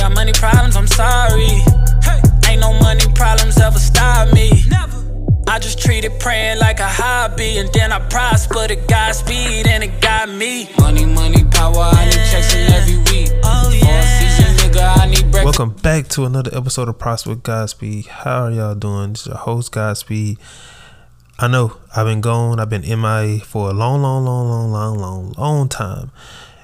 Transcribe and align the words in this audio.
got 0.00 0.14
money 0.14 0.32
problems, 0.32 0.76
I'm 0.76 0.86
sorry. 0.86 1.60
Ain't 2.48 2.60
no 2.60 2.72
money 2.80 3.04
problems 3.14 3.58
ever 3.60 3.78
stop 3.78 4.32
me. 4.32 4.50
I 5.46 5.58
just 5.58 5.78
treated 5.78 6.18
praying 6.18 6.58
like 6.58 6.80
a 6.80 6.88
hobby, 6.88 7.58
and 7.58 7.70
then 7.72 7.92
I 7.92 7.98
prospered 8.08 8.70
at 8.70 8.88
God's 8.88 9.18
speed, 9.18 9.66
and 9.66 9.84
it 9.84 10.00
got 10.00 10.28
me. 10.30 10.70
Money, 10.78 11.04
money, 11.04 11.44
power, 11.44 11.90
I 11.92 12.04
need 12.06 12.14
chasing 12.32 12.72
every 12.72 12.98
week. 13.12 13.30
Oh, 13.44 13.70
yeah. 13.74 14.20
Nigga, 14.56 14.80
I. 14.80 15.44
Welcome 15.44 15.70
back 15.70 16.08
to 16.08 16.24
another 16.24 16.50
episode 16.56 16.88
of 16.88 16.98
Prosper 16.98 17.30
with 17.30 17.42
Godspeed. 17.42 18.06
How 18.06 18.44
are 18.44 18.50
y'all 18.50 18.74
doing? 18.74 19.12
This 19.12 19.22
is 19.22 19.26
your 19.28 19.36
host 19.36 19.72
Godspeed. 19.72 20.38
I 21.38 21.48
know 21.48 21.76
I've 21.94 22.06
been 22.06 22.20
gone. 22.20 22.60
I've 22.60 22.70
been 22.70 22.82
MIA 22.82 23.40
for 23.40 23.70
a 23.70 23.72
long, 23.72 24.00
long, 24.02 24.24
long, 24.24 24.48
long, 24.48 24.70
long, 24.72 24.98
long, 24.98 25.32
long 25.32 25.68
time, 25.68 26.10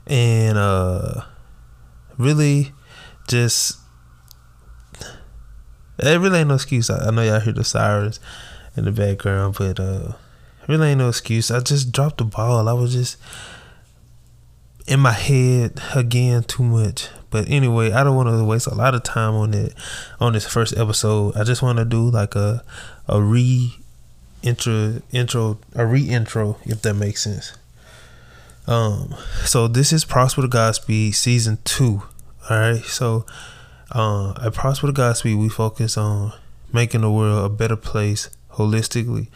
and 0.07 0.57
uh, 0.57 1.23
really, 2.19 2.73
just 3.27 3.79
it 5.99 6.21
really 6.21 6.41
ain't 6.41 6.49
no 6.49 6.55
excuse. 6.55 6.91
I, 6.91 7.09
I 7.09 7.11
know 7.11 7.23
y'all 7.23 7.41
hear 7.41 7.53
the 7.53 7.65
sirens 7.65 8.21
in 8.77 8.85
the 8.85 8.93
background, 8.93 9.57
but 9.59 9.81
uh, 9.81 10.13
really 10.69 10.91
ain't 10.91 10.99
no 10.99 11.09
excuse. 11.09 11.51
I 11.51 11.61
just 11.61 11.93
dropped 11.93 12.19
the 12.19 12.25
ball. 12.25 12.69
I 12.69 12.73
was 12.73 12.93
just 12.93 13.17
in 14.87 15.01
my 15.01 15.13
head 15.13 15.81
again 15.95 16.45
too 16.45 16.63
much. 16.63 17.09
But 17.31 17.49
anyway, 17.49 17.93
I 17.93 18.05
don't 18.05 18.17
want 18.17 18.29
to 18.29 18.45
waste 18.45 18.67
a 18.67 18.75
lot 18.75 18.95
of 18.95 19.03
time 19.03 19.35
on 19.35 19.53
it 19.55 19.75
on 20.21 20.33
this 20.33 20.47
first 20.47 20.77
episode. 20.77 21.37
I 21.37 21.45
just 21.45 21.63
want 21.63 21.79
to 21.79 21.85
do 21.85 22.09
like 22.09 22.35
a 22.35 22.63
a 23.09 23.21
re 23.21 23.75
intro 24.43 25.03
intro 25.13 25.59
a 25.75 25.87
re 25.87 26.09
intro 26.09 26.59
if 26.65 26.83
that 26.83 26.95
makes 26.95 27.23
sense. 27.23 27.57
Um, 28.67 29.15
so 29.45 29.69
this 29.69 29.93
is 29.93 30.05
Prosper 30.05 30.43
to 30.43 30.49
Godspeed 30.49 31.15
season 31.15 31.59
two. 31.65 32.03
All 32.49 32.57
right, 32.57 32.85
so 32.85 33.27
uh, 33.91 34.33
at 34.41 34.55
Prosper 34.55 34.93
Godspeed, 34.93 35.37
we 35.37 35.49
focus 35.49 35.97
on 35.97 36.33
making 36.73 37.01
the 37.01 37.11
world 37.11 37.45
a 37.45 37.53
better 37.53 37.75
place 37.75 38.31
holistically. 38.53 39.27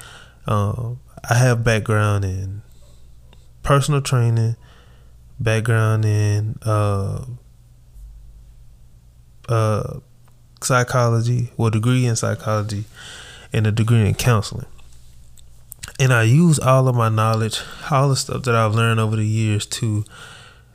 Um, 0.46 1.00
I 1.28 1.34
have 1.34 1.64
background 1.64 2.24
in 2.24 2.62
personal 3.64 4.00
training, 4.00 4.54
background 5.40 6.04
in 6.04 6.56
uh, 6.62 7.24
uh, 9.48 9.98
psychology, 10.62 11.50
well, 11.56 11.70
degree 11.70 12.06
in 12.06 12.14
psychology, 12.14 12.84
and 13.52 13.66
a 13.66 13.72
degree 13.72 14.06
in 14.06 14.14
counseling. 14.14 14.66
And 15.98 16.12
I 16.12 16.22
use 16.22 16.60
all 16.60 16.86
of 16.86 16.94
my 16.94 17.08
knowledge, 17.08 17.60
all 17.90 18.08
the 18.08 18.16
stuff 18.16 18.44
that 18.44 18.54
I've 18.54 18.74
learned 18.76 19.00
over 19.00 19.16
the 19.16 19.26
years 19.26 19.66
to, 19.66 20.04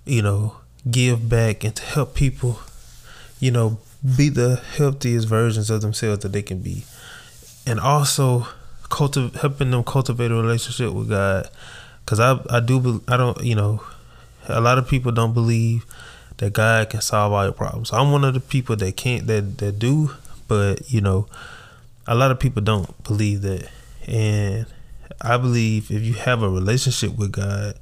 you 0.03 0.21
know, 0.21 0.57
give 0.89 1.27
back 1.29 1.63
and 1.63 1.75
to 1.75 1.83
help 1.83 2.15
people, 2.15 2.59
you 3.39 3.51
know, 3.51 3.77
be 4.17 4.29
the 4.29 4.57
healthiest 4.77 5.27
versions 5.27 5.69
of 5.69 5.81
themselves 5.81 6.19
that 6.19 6.31
they 6.31 6.43
can 6.43 6.59
be 6.59 6.85
and 7.65 7.79
also 7.79 8.47
cultiv- 8.83 9.35
helping 9.35 9.71
them 9.71 9.83
cultivate 9.83 10.31
a 10.31 10.35
relationship 10.35 10.93
with 10.93 11.09
God. 11.09 11.49
Cause 12.05 12.19
I 12.19 12.39
I 12.49 12.59
do 12.59 13.01
I 13.07 13.17
don't 13.17 13.43
you 13.43 13.55
know 13.55 13.81
a 14.47 14.61
lot 14.61 14.77
of 14.77 14.87
people 14.87 15.11
don't 15.11 15.33
believe 15.33 15.85
that 16.37 16.53
God 16.53 16.89
can 16.89 17.01
solve 17.01 17.33
all 17.33 17.43
your 17.43 17.53
problems. 17.53 17.91
I'm 17.91 18.11
one 18.11 18.23
of 18.23 18.33
the 18.33 18.39
people 18.39 18.75
that 18.75 18.95
can't 18.95 19.25
that 19.27 19.57
that 19.57 19.79
do, 19.79 20.11
but 20.47 20.91
you 20.91 21.01
know 21.01 21.27
a 22.07 22.13
lot 22.13 22.29
of 22.29 22.39
people 22.39 22.61
don't 22.61 23.03
believe 23.03 23.41
that, 23.41 23.69
and 24.07 24.67
I 25.21 25.37
believe 25.37 25.89
if 25.89 26.03
you 26.03 26.13
have 26.13 26.43
a 26.43 26.49
relationship 26.49 27.17
with 27.17 27.31
God, 27.31 27.73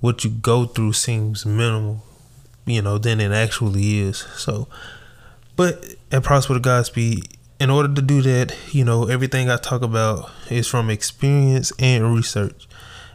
what 0.00 0.24
you 0.24 0.30
go 0.30 0.64
through 0.64 0.94
seems 0.94 1.44
minimal, 1.44 2.02
you 2.66 2.82
know, 2.82 2.98
than 2.98 3.20
it 3.20 3.32
actually 3.32 4.00
is. 4.00 4.18
So, 4.36 4.68
but 5.56 5.84
at 6.10 6.22
Prosper 6.22 6.54
to 6.54 6.60
Godspeed, 6.60 7.36
in 7.58 7.70
order 7.70 7.92
to 7.94 8.02
do 8.02 8.22
that, 8.22 8.56
you 8.72 8.84
know, 8.84 9.06
everything 9.06 9.48
I 9.48 9.56
talk 9.56 9.82
about 9.82 10.30
is 10.50 10.66
from 10.66 10.90
experience 10.90 11.72
and 11.78 12.14
research, 12.14 12.66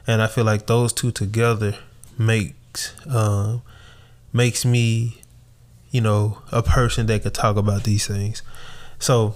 and 0.05 0.21
I 0.21 0.27
feel 0.27 0.45
like 0.45 0.67
those 0.67 0.93
two 0.93 1.11
together 1.11 1.75
makes 2.17 2.93
um, 3.07 3.61
makes 4.31 4.65
me, 4.65 5.21
you 5.91 6.01
know, 6.01 6.39
a 6.51 6.63
person 6.63 7.07
that 7.07 7.23
could 7.23 7.33
talk 7.33 7.57
about 7.57 7.83
these 7.83 8.07
things. 8.07 8.41
So, 8.99 9.35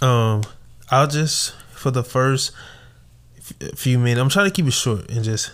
um, 0.00 0.42
I'll 0.90 1.06
just 1.06 1.54
for 1.70 1.90
the 1.90 2.04
first 2.04 2.52
few 3.74 3.98
minutes, 3.98 4.20
I'm 4.20 4.28
trying 4.28 4.48
to 4.48 4.54
keep 4.54 4.66
it 4.66 4.72
short 4.72 5.10
and 5.10 5.24
just 5.24 5.50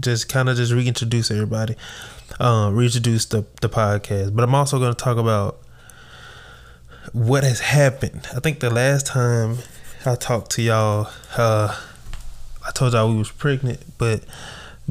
just 0.00 0.28
kind 0.28 0.48
of 0.48 0.56
just 0.56 0.72
reintroduce 0.72 1.30
everybody, 1.30 1.76
um, 2.40 2.74
reintroduce 2.74 3.26
the 3.26 3.44
the 3.60 3.68
podcast. 3.68 4.34
But 4.34 4.42
I'm 4.44 4.54
also 4.54 4.78
going 4.78 4.94
to 4.94 5.04
talk 5.04 5.18
about 5.18 5.60
what 7.12 7.44
has 7.44 7.60
happened. 7.60 8.26
I 8.34 8.40
think 8.40 8.60
the 8.60 8.70
last 8.70 9.06
time 9.06 9.58
I 10.06 10.14
talked 10.14 10.50
to 10.52 10.62
y'all, 10.62 11.08
uh, 11.36 11.76
I 12.66 12.70
told 12.72 12.92
y'all 12.92 13.10
we 13.10 13.18
was 13.18 13.30
pregnant, 13.30 13.80
but 13.98 14.24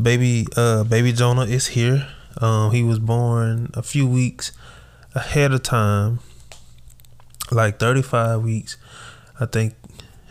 baby, 0.01 0.45
uh, 0.55 0.83
baby 0.83 1.11
Jonah 1.11 1.45
is 1.45 1.67
here. 1.67 2.07
Um, 2.37 2.71
he 2.71 2.83
was 2.83 2.99
born 2.99 3.71
a 3.73 3.83
few 3.83 4.07
weeks 4.07 4.51
ahead 5.13 5.51
of 5.51 5.63
time, 5.63 6.19
like 7.51 7.79
35 7.79 8.41
weeks, 8.41 8.77
I 9.39 9.45
think, 9.45 9.75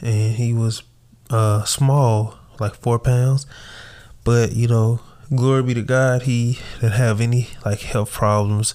and 0.00 0.34
he 0.34 0.52
was 0.52 0.82
uh 1.30 1.64
small, 1.64 2.34
like 2.58 2.74
four 2.74 2.98
pounds. 2.98 3.46
But 4.24 4.52
you 4.52 4.68
know, 4.68 5.00
glory 5.34 5.62
be 5.62 5.74
to 5.74 5.82
God, 5.82 6.22
he 6.22 6.58
didn't 6.80 6.92
have 6.92 7.20
any 7.20 7.48
like 7.64 7.80
health 7.80 8.12
problems. 8.12 8.74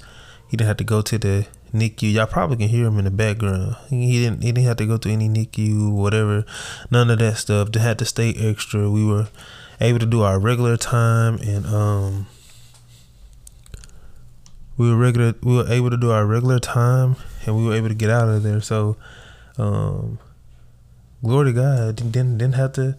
He 0.50 0.58
didn't 0.58 0.68
have 0.68 0.78
to 0.78 0.84
go 0.84 1.02
to 1.02 1.18
the 1.18 1.48
NICU. 1.74 2.14
Y'all 2.14 2.26
probably 2.26 2.58
can 2.58 2.70
hear 2.70 2.88
him 2.88 2.98
in 2.98 3.06
the 3.06 3.12
background. 3.12 3.76
He 3.90 4.24
didn't. 4.24 4.42
He 4.42 4.52
didn't 4.52 4.68
have 4.68 4.78
to 4.78 4.86
go 4.86 4.98
to 4.98 5.10
any 5.10 5.30
NICU, 5.30 5.92
whatever. 5.92 6.46
None 6.90 7.10
of 7.10 7.20
that 7.20 7.38
stuff. 7.38 7.72
They 7.72 7.80
had 7.80 8.00
to 8.00 8.06
stay 8.06 8.34
extra. 8.34 8.90
We 8.90 9.06
were 9.06 9.28
able 9.80 10.00
to 10.00 10.06
do 10.06 10.22
our 10.22 10.40
regular 10.40 10.78
time, 10.78 11.38
and 11.38 11.66
um, 11.66 12.28
we 14.78 14.90
were 14.90 14.98
regular. 14.98 15.36
We 15.42 15.56
were 15.56 15.68
able 15.68 15.90
to 15.90 15.98
do 15.98 16.12
our 16.12 16.26
regular 16.26 16.60
time, 16.60 17.18
and 17.46 17.58
we 17.58 17.66
were 17.66 17.76
able 17.76 17.90
to 17.90 17.96
get 17.96 18.10
out 18.10 18.30
of 18.30 18.44
there. 18.44 18.62
So, 18.62 18.96
um, 19.58 20.20
glory 21.24 21.52
to 21.52 21.54
God. 21.54 21.96
Didn't 21.98 22.38
didn't 22.38 22.56
have 22.56 22.74
to 22.74 22.98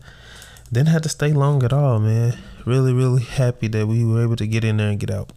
didn't 0.73 0.89
have 0.89 1.03
to 1.03 1.09
stay 1.09 1.33
long 1.33 1.63
at 1.63 1.73
all, 1.73 1.99
man. 1.99 2.37
Really, 2.65 2.93
really 2.93 3.23
happy 3.23 3.69
that 3.69 3.87
we 3.87 4.05
were 4.05 4.23
able 4.23 4.37
to 4.37 4.47
get 4.47 4.65
in 4.65 4.77
there 4.77 4.91
and 4.91 5.01
get 5.01 5.11
out. 5.11 5.31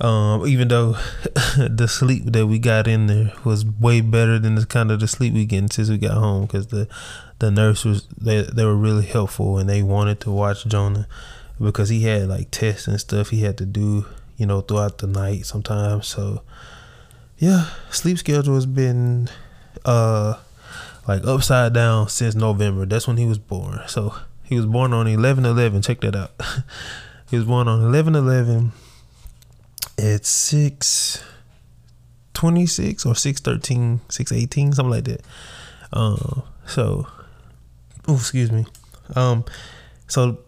Um, 0.00 0.46
even 0.46 0.68
though 0.68 0.92
the 1.56 1.86
sleep 1.88 2.24
that 2.26 2.46
we 2.46 2.58
got 2.58 2.88
in 2.88 3.06
there 3.06 3.32
was 3.44 3.64
way 3.64 4.00
better 4.00 4.38
than 4.38 4.56
the 4.56 4.66
kind 4.66 4.90
of 4.90 5.00
the 5.00 5.06
sleep 5.06 5.32
we 5.34 5.44
getting 5.44 5.70
since 5.70 5.88
we 5.88 5.98
got 5.98 6.18
home, 6.18 6.42
because 6.42 6.66
the 6.68 6.88
the 7.38 7.50
nurse 7.50 7.84
was 7.84 8.06
they 8.20 8.42
they 8.42 8.64
were 8.64 8.76
really 8.76 9.06
helpful 9.06 9.58
and 9.58 9.68
they 9.68 9.82
wanted 9.82 10.20
to 10.20 10.30
watch 10.30 10.66
Jonah 10.66 11.06
because 11.60 11.88
he 11.88 12.02
had 12.02 12.28
like 12.28 12.50
tests 12.50 12.88
and 12.88 13.00
stuff 13.00 13.30
he 13.30 13.42
had 13.42 13.56
to 13.58 13.66
do, 13.66 14.06
you 14.36 14.46
know, 14.46 14.60
throughout 14.60 14.98
the 14.98 15.06
night 15.06 15.46
sometimes. 15.46 16.08
So 16.08 16.42
yeah, 17.38 17.68
sleep 17.90 18.18
schedule 18.18 18.54
has 18.56 18.66
been 18.66 19.28
uh 19.84 20.34
like 21.06 21.26
upside 21.26 21.72
down 21.72 22.08
since 22.08 22.34
November. 22.34 22.86
That's 22.86 23.06
when 23.06 23.16
he 23.16 23.26
was 23.26 23.38
born. 23.38 23.80
So 23.86 24.14
he 24.42 24.56
was 24.56 24.66
born 24.66 24.92
on 24.92 25.06
11 25.06 25.44
11. 25.44 25.82
Check 25.82 26.00
that 26.00 26.16
out. 26.16 26.32
he 27.30 27.36
was 27.36 27.46
born 27.46 27.68
on 27.68 27.82
11 27.82 28.14
11 28.14 28.72
at 29.98 30.24
6 30.26 31.24
26 32.32 33.06
or 33.06 33.14
6 33.14 33.40
13, 33.40 34.00
6 34.08 34.32
18, 34.32 34.72
something 34.72 34.90
like 34.90 35.04
that. 35.04 35.22
Um, 35.92 36.42
so, 36.66 37.06
oh, 38.08 38.16
excuse 38.16 38.50
me. 38.50 38.66
Um, 39.14 39.44
so 40.06 40.38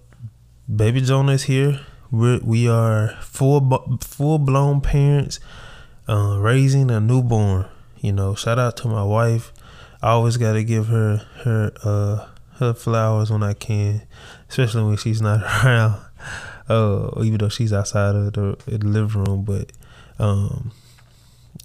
baby 0.74 1.00
Jonah 1.00 1.32
is 1.32 1.44
here. 1.44 1.80
We're, 2.10 2.40
we 2.40 2.68
are 2.68 3.16
full 3.20 3.98
full 4.00 4.38
blown 4.38 4.80
parents, 4.80 5.40
uh, 6.08 6.38
raising 6.41 6.91
a 6.91 7.00
newborn. 7.00 7.66
You 7.98 8.12
know, 8.12 8.34
shout 8.34 8.59
out 8.59 8.76
to 8.78 8.88
my 8.88 9.02
wife. 9.02 9.52
I 10.03 10.10
always 10.10 10.37
got 10.37 10.53
to 10.53 10.65
give 10.65 10.89
her 10.89 11.19
her 11.45 11.72
uh 11.83 12.28
her 12.59 12.75
flowers 12.75 13.31
when 13.31 13.43
I 13.43 13.53
can, 13.53 14.03
especially 14.48 14.84
when 14.84 14.97
she's 14.97 15.21
not 15.21 15.41
around. 15.65 16.01
Uh, 16.69 17.22
even 17.22 17.39
though 17.39 17.48
she's 17.48 17.72
outside 17.72 18.16
of 18.16 18.33
the, 18.33 18.59
the 18.66 18.78
living 18.78 19.22
room, 19.22 19.45
but 19.45 19.71
um, 20.19 20.72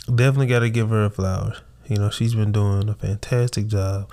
definitely 0.06 0.46
got 0.46 0.60
to 0.60 0.70
give 0.70 0.90
her 0.90 1.10
flowers. 1.10 1.60
You 1.88 1.98
know, 1.98 2.12
she's 2.12 2.36
been 2.36 2.52
doing 2.52 2.88
a 2.88 2.94
fantastic 2.94 3.68
job. 3.68 4.12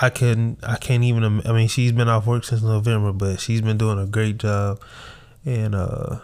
I 0.00 0.10
can 0.10 0.56
I 0.62 0.76
can't 0.76 1.04
even 1.04 1.46
I 1.46 1.52
mean 1.52 1.68
she's 1.68 1.92
been 1.92 2.08
off 2.08 2.26
work 2.26 2.44
since 2.44 2.62
November, 2.62 3.12
but 3.12 3.40
she's 3.40 3.60
been 3.60 3.78
doing 3.78 3.98
a 3.98 4.06
great 4.06 4.38
job, 4.38 4.80
and 5.44 5.74
uh, 5.74 6.18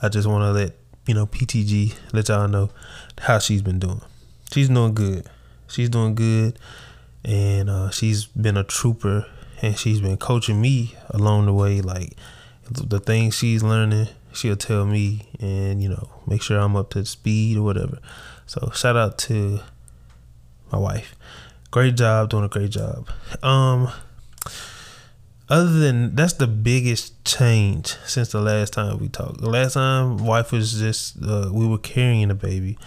I 0.00 0.08
just 0.08 0.28
want 0.28 0.42
to 0.42 0.52
let 0.52 0.76
you 1.06 1.14
know 1.14 1.26
PTG 1.26 1.94
let 2.12 2.28
y'all 2.28 2.46
know 2.46 2.70
how 3.18 3.38
she's 3.38 3.62
been 3.62 3.78
doing. 3.78 4.02
She's 4.52 4.68
doing 4.68 4.94
good. 4.94 5.28
She's 5.68 5.88
doing 5.88 6.14
good, 6.14 6.58
and 7.24 7.70
uh, 7.70 7.90
she's 7.90 8.26
been 8.26 8.56
a 8.56 8.64
trooper, 8.64 9.26
and 9.62 9.78
she's 9.78 10.00
been 10.00 10.16
coaching 10.16 10.60
me 10.60 10.94
along 11.10 11.46
the 11.46 11.52
way. 11.52 11.80
Like 11.80 12.16
the 12.70 13.00
things 13.00 13.36
she's 13.36 13.62
learning, 13.62 14.08
she'll 14.32 14.56
tell 14.56 14.86
me 14.86 15.28
and 15.40 15.82
you 15.82 15.88
know 15.88 16.08
make 16.26 16.42
sure 16.42 16.58
I'm 16.58 16.76
up 16.76 16.90
to 16.90 17.04
speed 17.04 17.56
or 17.56 17.62
whatever. 17.62 17.98
So 18.46 18.70
shout 18.74 18.96
out 18.96 19.18
to 19.18 19.60
my 20.72 20.78
wife. 20.78 21.14
Great 21.70 21.96
job, 21.96 22.30
doing 22.30 22.44
a 22.44 22.48
great 22.48 22.70
job. 22.70 23.08
Um 23.42 23.90
other 25.48 25.70
than 25.80 26.14
that's 26.14 26.34
the 26.34 26.46
biggest 26.46 27.24
change 27.24 27.96
since 28.06 28.30
the 28.30 28.40
last 28.40 28.72
time 28.72 28.98
we 28.98 29.08
talked. 29.08 29.40
The 29.40 29.50
last 29.50 29.74
time 29.74 30.18
wife 30.18 30.52
was 30.52 30.78
just 30.78 31.16
uh, 31.22 31.50
we 31.52 31.66
were 31.66 31.78
carrying 31.78 32.30
a 32.30 32.36
baby, 32.36 32.78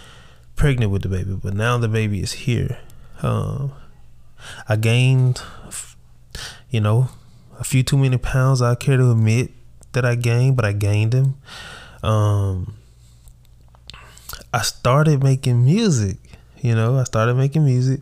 pregnant 0.56 0.90
with 0.90 1.02
the 1.02 1.08
baby, 1.08 1.38
but 1.42 1.54
now 1.54 1.78
the 1.78 1.88
baby 1.88 2.20
is 2.20 2.32
here. 2.32 2.78
Um 3.22 3.72
I 4.68 4.76
gained 4.76 5.40
you 6.74 6.80
know, 6.80 7.08
a 7.60 7.62
few 7.62 7.84
too 7.84 7.96
many 7.96 8.18
pounds 8.18 8.60
I 8.60 8.74
care 8.74 8.96
to 8.96 9.12
admit 9.12 9.52
that 9.92 10.04
I 10.04 10.16
gained, 10.16 10.56
but 10.56 10.64
I 10.64 10.72
gained 10.72 11.12
them. 11.12 11.36
Um, 12.02 12.74
I 14.52 14.62
started 14.62 15.22
making 15.22 15.64
music. 15.64 16.16
You 16.60 16.74
know, 16.74 16.98
I 16.98 17.04
started 17.04 17.34
making 17.34 17.64
music. 17.64 18.00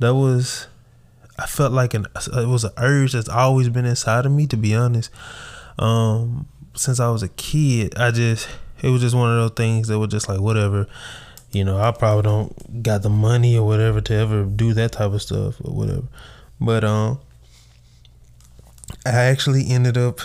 That 0.00 0.16
was, 0.16 0.66
I 1.38 1.46
felt 1.46 1.70
like 1.70 1.94
an 1.94 2.06
it 2.16 2.48
was 2.48 2.64
an 2.64 2.72
urge 2.76 3.12
that's 3.12 3.28
always 3.28 3.68
been 3.68 3.84
inside 3.84 4.26
of 4.26 4.32
me. 4.32 4.48
To 4.48 4.56
be 4.56 4.74
honest, 4.74 5.12
um, 5.78 6.48
since 6.74 6.98
I 6.98 7.10
was 7.10 7.22
a 7.22 7.28
kid, 7.28 7.96
I 7.96 8.10
just 8.10 8.48
it 8.82 8.90
was 8.90 9.00
just 9.00 9.14
one 9.14 9.30
of 9.30 9.36
those 9.36 9.56
things 9.56 9.86
that 9.86 9.98
was 10.00 10.10
just 10.10 10.28
like 10.28 10.40
whatever. 10.40 10.88
You 11.50 11.64
know, 11.64 11.78
I 11.78 11.90
probably 11.92 12.22
don't 12.22 12.82
got 12.82 13.02
the 13.02 13.08
money 13.08 13.56
or 13.56 13.66
whatever 13.66 14.00
to 14.02 14.14
ever 14.14 14.44
do 14.44 14.74
that 14.74 14.92
type 14.92 15.12
of 15.12 15.22
stuff 15.22 15.56
or 15.64 15.72
whatever. 15.72 16.04
But 16.60 16.84
um, 16.84 17.20
I 19.06 19.10
actually 19.10 19.68
ended 19.70 19.96
up 19.96 20.20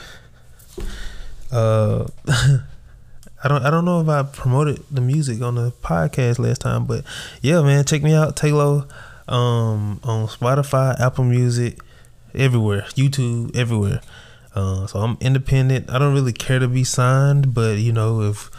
uh 1.52 2.06
I 3.44 3.50
don't 3.50 3.64
I 3.64 3.70
don't 3.70 3.86
know 3.86 4.02
if 4.02 4.08
I 4.08 4.24
promoted 4.24 4.84
the 4.90 5.02
music 5.02 5.42
on 5.42 5.56
the 5.56 5.72
podcast 5.72 6.40
last 6.40 6.62
time, 6.62 6.86
but 6.86 7.04
yeah, 7.42 7.62
man, 7.62 7.84
check 7.84 8.02
me 8.02 8.14
out, 8.14 8.36
Taeylo, 8.38 8.90
um, 9.28 10.00
on 10.04 10.28
Spotify, 10.28 11.00
Apple 11.00 11.26
Music, 11.26 11.80
everywhere, 12.34 12.84
YouTube, 12.92 13.56
everywhere. 13.56 14.02
Uh, 14.56 14.88
so 14.88 15.00
I'm 15.00 15.18
independent. 15.20 15.90
I 15.90 16.00
don't 16.00 16.14
really 16.14 16.32
care 16.32 16.60
to 16.60 16.68
be 16.70 16.86
signed, 16.86 17.54
but 17.54 17.80
you 17.80 17.92
know, 17.92 18.22
if 18.22 18.50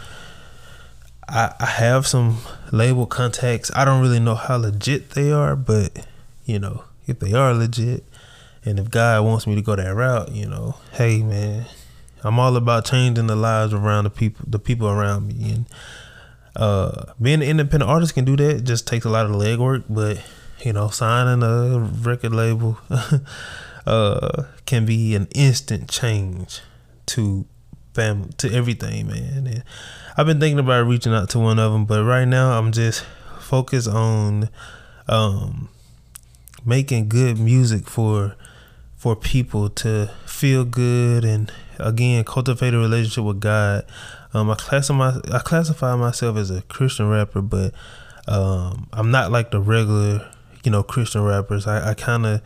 I, 1.27 1.53
I 1.59 1.65
have 1.65 2.05
some 2.05 2.37
label 2.71 3.05
contacts, 3.05 3.71
I 3.75 3.85
don't 3.85 4.01
really 4.01 4.19
know 4.19 4.35
how 4.35 4.57
legit 4.57 5.11
they 5.11 5.31
are, 5.31 5.55
but 5.55 6.05
you 6.45 6.59
know, 6.59 6.83
if 7.07 7.19
they 7.19 7.33
are 7.33 7.53
legit, 7.53 8.03
and 8.63 8.79
if 8.79 8.89
God 8.89 9.23
wants 9.25 9.45
me 9.47 9.55
to 9.55 9.61
go 9.61 9.75
that 9.75 9.93
route, 9.93 10.31
you 10.31 10.47
know, 10.47 10.75
hey 10.93 11.21
man, 11.23 11.65
I'm 12.23 12.39
all 12.39 12.55
about 12.55 12.85
changing 12.85 13.27
the 13.27 13.35
lives 13.35 13.73
around 13.73 14.05
the 14.05 14.09
people, 14.09 14.45
the 14.47 14.59
people 14.59 14.87
around 14.87 15.27
me, 15.27 15.51
and 15.51 15.65
uh, 16.55 17.13
being 17.21 17.41
an 17.41 17.47
independent 17.47 17.89
artist 17.89 18.13
can 18.13 18.25
do 18.25 18.35
that. 18.37 18.57
It 18.57 18.63
just 18.63 18.87
takes 18.87 19.05
a 19.05 19.09
lot 19.09 19.25
of 19.25 19.31
legwork, 19.31 19.83
but 19.89 20.23
you 20.63 20.73
know, 20.73 20.89
signing 20.89 21.43
a 21.43 21.79
record 21.79 22.33
label 22.33 22.79
uh, 23.85 24.43
can 24.65 24.85
be 24.85 25.15
an 25.15 25.27
instant 25.35 25.89
change 25.89 26.61
to 27.07 27.45
family, 27.95 28.29
to 28.37 28.53
everything, 28.53 29.07
man. 29.07 29.47
And 29.47 29.63
I've 30.17 30.27
been 30.27 30.39
thinking 30.39 30.59
about 30.59 30.85
reaching 30.85 31.13
out 31.13 31.29
to 31.31 31.39
one 31.39 31.57
of 31.57 31.71
them, 31.71 31.85
but 31.85 32.03
right 32.03 32.25
now 32.25 32.57
I'm 32.57 32.71
just 32.71 33.05
focused 33.39 33.87
on 33.87 34.49
um, 35.07 35.69
making 36.65 37.09
good 37.09 37.39
music 37.39 37.87
for 37.87 38.35
for 38.95 39.15
people 39.15 39.69
to 39.69 40.09
feel 40.25 40.65
good 40.65 41.23
and 41.23 41.51
again 41.79 42.23
cultivate 42.23 42.73
a 42.73 42.77
relationship 42.77 43.23
with 43.23 43.39
God. 43.39 43.85
Um, 44.33 44.49
I 44.49 44.55
classify 44.55 45.17
I 45.31 45.39
classify 45.39 45.95
myself 45.95 46.37
as 46.37 46.51
a 46.51 46.61
Christian 46.63 47.09
rapper, 47.09 47.41
but 47.41 47.73
um, 48.27 48.87
I'm 48.91 49.11
not 49.11 49.31
like 49.31 49.51
the 49.51 49.61
regular 49.61 50.29
you 50.63 50.71
know 50.71 50.83
Christian 50.83 51.23
rappers. 51.23 51.67
I, 51.67 51.91
I 51.91 51.93
kind 51.93 52.25
of 52.25 52.41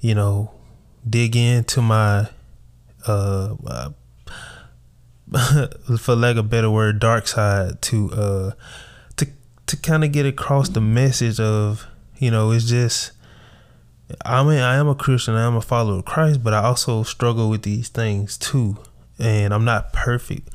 you 0.00 0.14
know 0.14 0.52
dig 1.08 1.36
into 1.36 1.82
my 1.82 2.28
uh, 3.06 3.54
for 5.98 6.16
lack 6.16 6.32
of 6.32 6.38
a 6.38 6.42
better 6.48 6.70
word 6.70 6.98
dark 6.98 7.26
side 7.28 7.82
to 7.82 8.10
uh 8.12 8.50
to 9.16 9.26
to 9.66 9.76
kind 9.76 10.02
of 10.04 10.12
get 10.12 10.24
across 10.24 10.70
the 10.70 10.80
message 10.80 11.38
of 11.38 11.86
you 12.18 12.30
know 12.30 12.50
it's 12.50 12.64
just 12.64 13.12
I 14.24 14.42
mean, 14.42 14.58
I 14.58 14.76
am 14.76 14.88
a 14.88 14.94
Christian, 14.94 15.34
I 15.34 15.46
am 15.46 15.56
a 15.56 15.60
follower 15.60 15.98
of 15.98 16.04
Christ, 16.04 16.42
but 16.42 16.54
I 16.54 16.62
also 16.62 17.02
struggle 17.02 17.50
with 17.50 17.62
these 17.62 17.88
things 17.88 18.38
too. 18.38 18.78
And 19.18 19.52
I'm 19.52 19.64
not 19.64 19.92
perfect. 19.92 20.48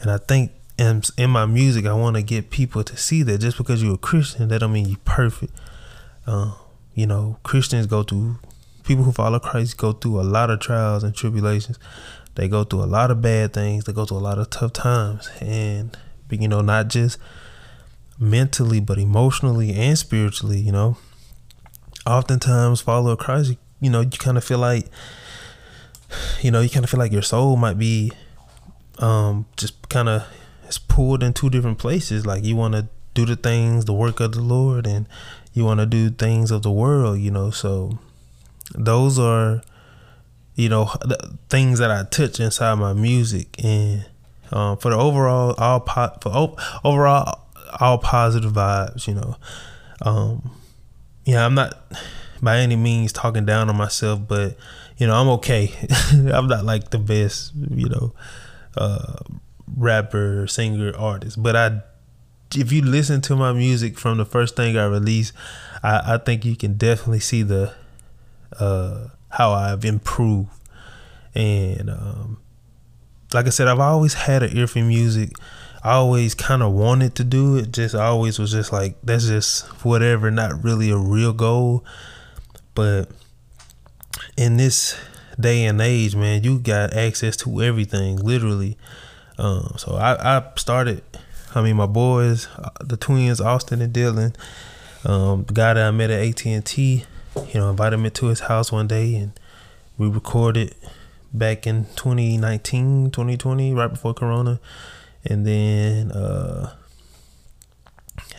And 0.00 0.10
I 0.10 0.18
think 0.18 0.52
in, 0.76 1.02
in 1.16 1.30
my 1.30 1.46
music, 1.46 1.86
I 1.86 1.94
want 1.94 2.16
to 2.16 2.22
get 2.22 2.50
people 2.50 2.84
to 2.84 2.96
see 2.96 3.22
that 3.22 3.38
just 3.38 3.56
because 3.56 3.82
you're 3.82 3.94
a 3.94 3.98
Christian, 3.98 4.48
that 4.48 4.58
don't 4.58 4.72
mean 4.72 4.86
you're 4.86 4.98
perfect. 5.04 5.52
Uh, 6.26 6.54
you 6.94 7.06
know, 7.06 7.38
Christians 7.42 7.86
go 7.86 8.02
through, 8.02 8.38
people 8.84 9.04
who 9.04 9.12
follow 9.12 9.38
Christ 9.38 9.78
go 9.78 9.92
through 9.92 10.20
a 10.20 10.22
lot 10.22 10.50
of 10.50 10.60
trials 10.60 11.02
and 11.02 11.14
tribulations. 11.14 11.78
They 12.38 12.48
go 12.48 12.64
through 12.64 12.84
a 12.84 12.86
lot 12.86 13.10
of 13.10 13.20
bad 13.20 13.52
things. 13.52 13.84
They 13.84 13.92
go 13.92 14.06
through 14.06 14.16
a 14.16 14.20
lot 14.20 14.38
of 14.38 14.48
tough 14.48 14.72
times. 14.72 15.28
And, 15.40 15.94
you 16.30 16.48
know, 16.48 16.62
not 16.62 16.88
just 16.88 17.18
mentally, 18.18 18.80
but 18.80 18.96
emotionally 18.98 19.74
and 19.74 19.98
spiritually, 19.98 20.58
you 20.58 20.72
know 20.72 20.96
oftentimes 22.08 22.80
follow 22.80 23.14
Christ, 23.16 23.54
you 23.80 23.90
know, 23.90 24.00
you 24.00 24.10
kind 24.10 24.38
of 24.38 24.44
feel 24.44 24.58
like, 24.58 24.86
you 26.40 26.50
know, 26.50 26.60
you 26.60 26.70
kind 26.70 26.84
of 26.84 26.90
feel 26.90 26.98
like 26.98 27.12
your 27.12 27.22
soul 27.22 27.56
might 27.56 27.78
be, 27.78 28.10
um, 28.98 29.46
just 29.56 29.88
kind 29.88 30.08
of 30.08 30.26
it's 30.64 30.78
pulled 30.78 31.22
in 31.22 31.32
two 31.32 31.50
different 31.50 31.78
places. 31.78 32.26
Like 32.26 32.44
you 32.44 32.56
want 32.56 32.74
to 32.74 32.88
do 33.14 33.26
the 33.26 33.36
things, 33.36 33.84
the 33.84 33.92
work 33.92 34.20
of 34.20 34.32
the 34.32 34.40
Lord, 34.40 34.86
and 34.86 35.06
you 35.52 35.64
want 35.64 35.80
to 35.80 35.86
do 35.86 36.10
things 36.10 36.50
of 36.50 36.62
the 36.62 36.70
world, 36.70 37.18
you 37.18 37.30
know. 37.30 37.50
So 37.50 37.98
those 38.74 39.18
are, 39.18 39.62
you 40.58 40.68
know, 40.68 40.86
things 41.48 41.78
that 41.78 41.92
I 41.92 42.02
touch 42.02 42.40
inside 42.40 42.74
my 42.74 42.92
music, 42.92 43.62
and 43.62 44.04
um, 44.50 44.76
for 44.76 44.90
the 44.90 44.96
overall 44.96 45.54
all 45.56 45.78
po- 45.78 46.18
for 46.20 46.56
overall 46.82 47.46
all 47.78 47.98
positive 47.98 48.52
vibes, 48.52 49.06
you 49.06 49.14
know. 49.14 49.36
Um, 50.02 50.50
yeah, 51.24 51.46
I'm 51.46 51.54
not 51.54 51.80
by 52.42 52.58
any 52.58 52.74
means 52.74 53.12
talking 53.12 53.46
down 53.46 53.70
on 53.70 53.76
myself, 53.76 54.20
but 54.26 54.56
you 54.96 55.06
know, 55.06 55.14
I'm 55.14 55.28
okay. 55.28 55.72
I'm 56.12 56.48
not 56.48 56.64
like 56.64 56.90
the 56.90 56.98
best, 56.98 57.52
you 57.54 57.88
know, 57.88 58.12
uh, 58.76 59.14
rapper, 59.76 60.48
singer, 60.48 60.92
artist, 60.98 61.40
but 61.40 61.54
I 61.54 61.82
if 62.56 62.72
you 62.72 62.82
listen 62.82 63.20
to 63.20 63.36
my 63.36 63.52
music 63.52 63.96
from 63.96 64.18
the 64.18 64.24
first 64.24 64.56
thing 64.56 64.76
I 64.76 64.86
released, 64.86 65.34
I, 65.84 66.14
I 66.14 66.18
think 66.18 66.44
you 66.44 66.56
can 66.56 66.74
definitely 66.74 67.20
see 67.20 67.44
the 67.44 67.74
uh, 68.58 69.08
how 69.30 69.52
I've 69.52 69.84
improved. 69.84 70.50
And 71.34 71.90
um, 71.90 72.40
like 73.32 73.46
I 73.46 73.50
said, 73.50 73.68
I've 73.68 73.80
always 73.80 74.14
had 74.14 74.42
an 74.42 74.56
ear 74.56 74.66
for 74.66 74.80
music. 74.80 75.32
I 75.82 75.92
always 75.92 76.34
kind 76.34 76.62
of 76.62 76.72
wanted 76.72 77.14
to 77.16 77.24
do 77.24 77.56
it. 77.56 77.72
Just 77.72 77.94
always 77.94 78.38
was 78.38 78.52
just 78.52 78.72
like 78.72 78.96
that's 79.02 79.26
just 79.26 79.66
whatever, 79.84 80.30
not 80.30 80.64
really 80.64 80.90
a 80.90 80.96
real 80.96 81.32
goal. 81.32 81.84
But 82.74 83.10
in 84.36 84.56
this 84.56 84.98
day 85.38 85.64
and 85.64 85.80
age, 85.80 86.16
man, 86.16 86.42
you 86.42 86.58
got 86.58 86.94
access 86.94 87.36
to 87.38 87.62
everything, 87.62 88.16
literally. 88.16 88.76
Um, 89.38 89.74
so 89.76 89.94
I, 89.94 90.38
I 90.38 90.50
started. 90.56 91.02
I 91.54 91.62
mean, 91.62 91.76
my 91.76 91.86
boys, 91.86 92.48
the 92.80 92.96
twins, 92.96 93.40
Austin 93.40 93.80
and 93.80 93.92
Dylan, 93.92 94.34
um, 95.04 95.44
the 95.44 95.54
guy 95.54 95.74
that 95.74 95.86
I 95.86 95.90
met 95.90 96.10
at 96.10 96.20
AT 96.20 96.46
and 96.46 96.64
T, 96.64 97.04
you 97.36 97.60
know, 97.60 97.70
invited 97.70 97.98
me 97.98 98.10
to 98.10 98.26
his 98.26 98.40
house 98.40 98.72
one 98.72 98.86
day, 98.86 99.14
and 99.14 99.32
we 99.96 100.08
recorded 100.08 100.74
back 101.32 101.66
in 101.66 101.84
2019, 101.96 103.10
2020, 103.10 103.74
right 103.74 103.88
before 103.88 104.14
Corona. 104.14 104.60
And 105.24 105.46
then 105.46 106.12
uh, 106.12 106.74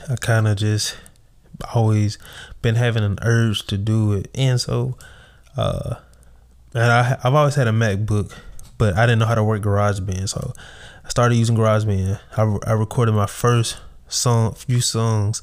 I 0.10 0.15
kind 0.15 0.48
of 0.48 0.58
just 0.58 0.98
always 1.74 2.17
been 2.62 2.75
having 2.75 3.03
an 3.03 3.19
urge 3.22 3.65
to 3.67 3.77
do 3.77 4.13
it, 4.13 4.29
and 4.34 4.60
so 4.60 4.98
uh, 5.58 5.96
and 6.74 6.91
I 6.91 7.17
I've 7.24 7.34
always 7.34 7.55
had 7.55 7.67
a 7.67 7.72
MacBook, 7.72 8.34
but 8.77 8.98
I 8.98 9.05
didn't 9.05 9.19
know 9.19 9.25
how 9.25 9.36
to 9.36 9.43
work 9.43 9.62
GarageBand, 9.62 10.29
so 10.29 10.53
I 11.05 11.10
started 11.10 11.36
using 11.36 11.55
GarageBand. 11.55 12.19
I 12.38 12.58
I 12.72 12.74
recorded 12.74 13.13
my 13.13 13.27
first 13.27 13.77
song, 14.08 14.53
few 14.53 14.81
songs, 14.81 15.41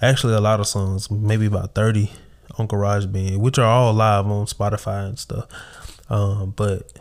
actually 0.00 0.34
a 0.34 0.40
lot 0.40 0.58
of 0.58 0.66
songs, 0.66 1.10
maybe 1.10 1.46
about 1.46 1.74
thirty 1.74 2.10
on 2.56 2.68
GarageBand, 2.68 3.38
which 3.38 3.58
are 3.58 3.66
all 3.66 3.92
live 3.92 4.26
on 4.26 4.46
Spotify 4.46 5.08
and 5.08 5.18
stuff. 5.18 5.46
Um, 6.08 6.52
but 6.56 6.92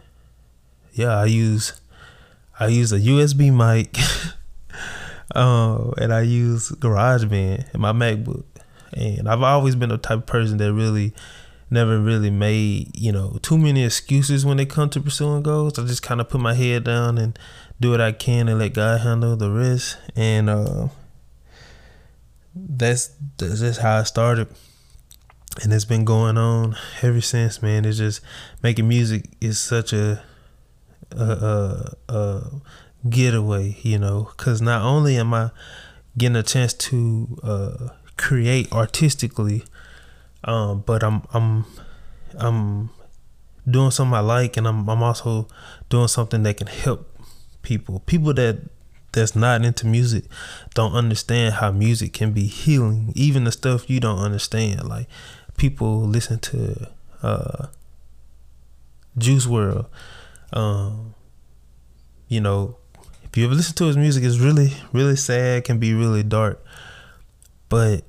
yeah, 0.94 1.18
I 1.18 1.26
use 1.26 1.80
I 2.60 2.68
use 2.68 2.92
a 2.92 3.00
USB 3.00 3.54
mic, 3.54 3.98
um, 5.36 5.94
and 5.98 6.14
I 6.14 6.22
use 6.22 6.72
GarageBand 6.72 7.74
in 7.74 7.82
my 7.82 7.92
MacBook. 7.92 8.44
And 8.94 9.30
I've 9.30 9.44
always 9.44 9.76
been 9.76 9.90
the 9.90 9.98
type 9.98 10.20
of 10.20 10.26
person 10.26 10.58
that 10.58 10.74
really 10.74 11.14
never 11.70 12.00
really 12.00 12.30
made 12.30 12.90
you 12.96 13.12
know 13.12 13.38
too 13.42 13.58
many 13.58 13.84
excuses 13.84 14.46
when 14.46 14.58
it 14.58 14.70
comes 14.70 14.94
to 14.94 15.02
pursuing 15.02 15.44
goals. 15.44 15.78
I 15.78 15.86
just 15.86 16.02
kind 16.02 16.22
of 16.22 16.30
put 16.30 16.42
my 16.42 16.54
head 16.54 16.84
down 16.84 17.18
and 17.18 17.38
do 17.80 17.92
what 17.92 18.02
I 18.02 18.12
can 18.12 18.48
and 18.48 18.60
let 18.60 18.74
God 18.74 19.02
handle 19.02 19.36
the 19.36 19.52
rest. 19.52 19.98
And 20.16 20.50
uh, 20.50 20.88
that's 22.56 23.12
that's 23.38 23.60
just 23.60 23.82
how 23.82 24.00
I 24.00 24.04
started, 24.04 24.48
and 25.64 25.74
it's 25.74 25.86
been 25.86 26.06
going 26.06 26.38
on 26.38 26.76
ever 27.02 27.22
since. 27.22 27.62
Man, 27.62 27.86
it's 27.86 27.98
just 27.98 28.22
making 28.62 28.88
music 28.88 29.26
is 29.42 29.60
such 29.60 29.94
a 29.94 30.22
a, 31.12 31.24
a, 32.10 32.14
a 32.14 32.52
getaway, 33.10 33.78
you 33.82 33.98
know, 33.98 34.30
because 34.36 34.62
not 34.62 34.82
only 34.82 35.18
am 35.18 35.34
I 35.34 35.52
getting 36.18 36.36
a 36.36 36.44
chance 36.44 36.74
to 36.74 37.40
uh, 37.44 37.90
create 38.18 38.72
artistically, 38.72 39.64
um, 40.44 40.84
but 40.86 41.04
I'm 41.04 41.24
I'm 41.34 41.66
I'm 42.38 42.90
doing 43.70 43.92
something 43.92 44.14
I 44.14 44.20
like, 44.20 44.58
and 44.58 44.68
I'm 44.68 44.88
I'm 44.90 45.04
also 45.04 45.48
doing 45.90 46.08
something 46.08 46.44
that 46.44 46.58
can 46.58 46.68
help 46.68 47.20
people. 47.62 48.00
People 48.06 48.34
that 48.36 48.60
that's 49.14 49.36
not 49.36 49.64
into 49.64 49.88
music 49.88 50.26
don't 50.74 50.94
understand 50.94 51.56
how 51.56 51.72
music 51.72 52.14
can 52.14 52.34
be 52.34 52.46
healing. 52.46 53.12
Even 53.16 53.46
the 53.46 53.52
stuff 53.52 53.90
you 53.90 54.00
don't 54.00 54.20
understand, 54.20 54.88
like 54.88 55.08
people 55.58 56.02
listen 56.02 56.40
to 56.40 56.90
uh, 57.22 57.68
Juice 59.18 59.48
WRLD. 59.48 59.88
Um, 60.54 61.16
you 62.30 62.40
know, 62.40 62.78
if 63.24 63.36
you 63.36 63.46
ever 63.46 63.56
listen 63.56 63.76
to 63.76 63.86
his 63.86 63.98
music, 63.98 64.24
it's 64.24 64.38
really, 64.38 64.74
really 64.94 65.16
sad, 65.16 65.66
can 65.66 65.80
be 65.80 65.94
really 65.94 66.24
dark. 66.24 66.64
But 67.68 68.06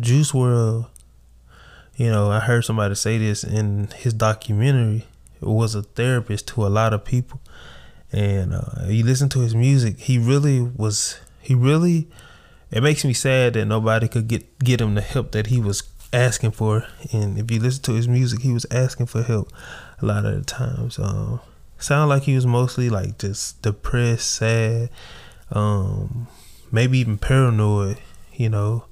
Juice 0.00 0.32
WRLD, 0.32 0.88
you 1.96 2.10
know, 2.10 2.30
I 2.30 2.40
heard 2.40 2.64
somebody 2.64 2.94
say 2.94 3.18
this 3.18 3.44
in 3.44 3.88
his 3.96 4.12
documentary. 4.14 5.06
Was 5.40 5.74
a 5.74 5.82
therapist 5.82 6.46
to 6.48 6.64
a 6.64 6.68
lot 6.68 6.94
of 6.94 7.04
people, 7.04 7.40
and 8.12 8.54
uh, 8.54 8.84
you 8.86 9.04
listen 9.04 9.28
to 9.30 9.40
his 9.40 9.56
music. 9.56 9.98
He 9.98 10.16
really 10.16 10.60
was. 10.60 11.18
He 11.40 11.56
really. 11.56 12.06
It 12.70 12.80
makes 12.80 13.04
me 13.04 13.12
sad 13.12 13.54
that 13.54 13.64
nobody 13.64 14.06
could 14.06 14.28
get 14.28 14.60
get 14.60 14.80
him 14.80 14.94
the 14.94 15.00
help 15.00 15.32
that 15.32 15.48
he 15.48 15.58
was 15.58 15.82
asking 16.12 16.52
for. 16.52 16.86
And 17.12 17.38
if 17.38 17.50
you 17.50 17.60
listen 17.60 17.82
to 17.84 17.94
his 17.94 18.08
music, 18.08 18.40
he 18.40 18.52
was 18.52 18.66
asking 18.70 19.06
for 19.06 19.22
help 19.22 19.52
a 20.00 20.06
lot 20.06 20.24
of 20.24 20.34
the 20.34 20.44
times. 20.44 20.98
Um, 20.98 21.40
sound 21.78 22.08
like 22.08 22.24
he 22.24 22.34
was 22.34 22.46
mostly 22.46 22.90
like 22.90 23.18
just 23.18 23.60
depressed, 23.62 24.30
sad, 24.30 24.90
um, 25.50 26.28
maybe 26.70 26.98
even 26.98 27.18
paranoid. 27.18 27.98
You 28.34 28.48
know, 28.48 28.84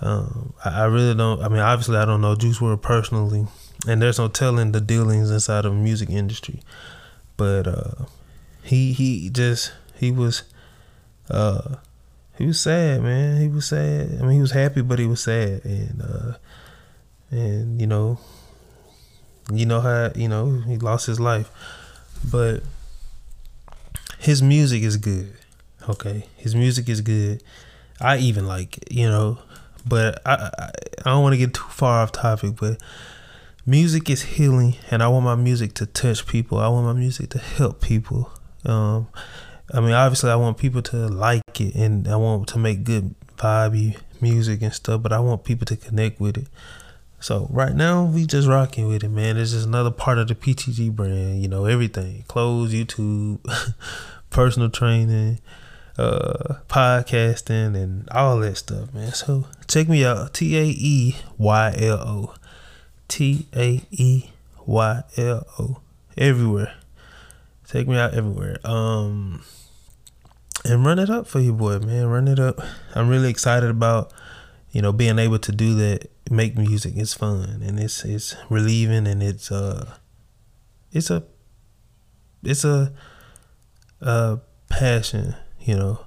um, 0.00 0.54
I, 0.64 0.82
I, 0.82 0.84
really 0.84 1.14
don't. 1.14 1.42
I 1.42 1.48
mean, 1.48 1.60
obviously, 1.60 1.96
I 1.96 2.04
don't 2.04 2.20
know 2.20 2.34
Juice 2.34 2.58
WRLD 2.58 2.82
personally, 2.82 3.46
and 3.88 4.02
there's 4.02 4.18
no 4.18 4.28
telling 4.28 4.72
the 4.72 4.80
dealings 4.80 5.30
inside 5.30 5.64
of 5.64 5.72
the 5.72 5.78
music 5.78 6.10
industry. 6.10 6.60
But 7.36 7.66
uh, 7.66 8.04
he 8.62 8.92
he 8.92 9.30
just 9.30 9.72
he 9.94 10.10
was 10.10 10.42
uh, 11.30 11.76
he 12.38 12.46
was 12.46 12.60
sad, 12.60 13.02
man. 13.02 13.40
He 13.40 13.48
was 13.48 13.66
sad. 13.66 14.18
I 14.20 14.22
mean, 14.22 14.32
he 14.32 14.40
was 14.40 14.52
happy, 14.52 14.82
but 14.82 14.98
he 14.98 15.06
was 15.06 15.22
sad, 15.22 15.64
and 15.64 16.02
uh, 16.02 16.32
and 17.30 17.80
you 17.80 17.86
know, 17.86 18.18
you 19.52 19.66
know 19.66 19.80
how 19.80 20.10
you 20.14 20.28
know 20.28 20.60
he 20.66 20.76
lost 20.76 21.06
his 21.06 21.18
life, 21.18 21.50
but 22.30 22.62
his 24.18 24.42
music 24.42 24.82
is 24.82 24.96
good. 24.96 25.32
Okay, 25.88 26.26
his 26.36 26.54
music 26.54 26.88
is 26.88 27.00
good. 27.00 27.42
I 28.00 28.18
even 28.18 28.46
like 28.46 28.78
it, 28.78 28.92
you 28.92 29.08
know, 29.08 29.38
but 29.86 30.20
I 30.26 30.50
I, 30.58 30.70
I 31.04 31.10
don't 31.10 31.22
want 31.22 31.32
to 31.32 31.38
get 31.38 31.54
too 31.54 31.64
far 31.68 32.02
off 32.02 32.12
topic, 32.12 32.56
but 32.60 32.80
music 33.64 34.10
is 34.10 34.22
healing, 34.22 34.76
and 34.90 35.02
I 35.02 35.08
want 35.08 35.24
my 35.24 35.36
music 35.36 35.74
to 35.74 35.86
touch 35.86 36.26
people. 36.26 36.58
I 36.58 36.68
want 36.68 36.86
my 36.86 36.92
music 36.92 37.30
to 37.30 37.38
help 37.38 37.80
people. 37.80 38.30
Um, 38.64 39.08
I 39.72 39.80
mean, 39.80 39.92
obviously, 39.92 40.30
I 40.30 40.36
want 40.36 40.58
people 40.58 40.82
to 40.82 40.96
like 41.08 41.60
it, 41.60 41.74
and 41.74 42.06
I 42.06 42.16
want 42.16 42.48
to 42.48 42.58
make 42.58 42.84
good 42.84 43.14
vibey 43.36 43.98
music 44.20 44.62
and 44.62 44.72
stuff. 44.72 45.02
But 45.02 45.12
I 45.12 45.18
want 45.18 45.44
people 45.44 45.66
to 45.66 45.76
connect 45.76 46.20
with 46.20 46.38
it. 46.38 46.46
So 47.18 47.48
right 47.50 47.74
now 47.74 48.04
we 48.04 48.26
just 48.26 48.46
rocking 48.46 48.86
with 48.86 49.02
it, 49.02 49.08
man. 49.08 49.36
It's 49.36 49.52
just 49.52 49.66
another 49.66 49.90
part 49.90 50.18
of 50.18 50.28
the 50.28 50.34
PTG 50.34 50.94
brand. 50.94 51.42
You 51.42 51.48
know, 51.48 51.64
everything: 51.64 52.24
clothes, 52.28 52.72
YouTube, 52.72 53.40
personal 54.30 54.70
training, 54.70 55.40
uh, 55.98 56.56
podcasting, 56.68 57.74
and 57.74 58.08
all 58.10 58.38
that 58.40 58.56
stuff, 58.56 58.94
man. 58.94 59.12
So 59.12 59.46
check 59.66 59.88
me 59.88 60.04
out: 60.04 60.34
T 60.34 60.56
A 60.56 60.64
E 60.64 61.16
Y 61.38 61.74
L 61.78 61.98
O, 61.98 62.34
T 63.08 63.48
A 63.56 63.82
E 63.90 64.30
Y 64.64 65.02
L 65.16 65.46
O, 65.58 65.80
everywhere. 66.16 66.74
Take 67.66 67.88
me 67.88 67.96
out 67.96 68.14
everywhere. 68.14 68.58
Um, 68.62 69.42
and 70.66 70.84
run 70.84 70.98
it 70.98 71.10
up 71.10 71.26
for 71.26 71.40
you, 71.40 71.52
boy, 71.52 71.78
man. 71.78 72.06
Run 72.06 72.28
it 72.28 72.38
up. 72.38 72.60
I'm 72.94 73.08
really 73.08 73.30
excited 73.30 73.70
about 73.70 74.12
you 74.76 74.82
know 74.82 74.92
being 74.92 75.18
able 75.18 75.38
to 75.38 75.52
do 75.52 75.74
that 75.74 76.10
make 76.30 76.54
music 76.54 76.92
it's 76.96 77.14
fun 77.14 77.62
and 77.64 77.80
it's 77.80 78.04
it's 78.04 78.36
relieving 78.50 79.06
and 79.06 79.22
it's 79.22 79.50
uh 79.50 79.94
it's 80.92 81.08
a 81.08 81.24
it's 82.42 82.62
a 82.62 82.92
uh 84.02 84.36
passion 84.68 85.34
you 85.60 85.74
know 85.74 86.00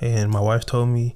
and 0.00 0.30
my 0.30 0.40
wife 0.40 0.64
told 0.64 0.88
me 0.88 1.14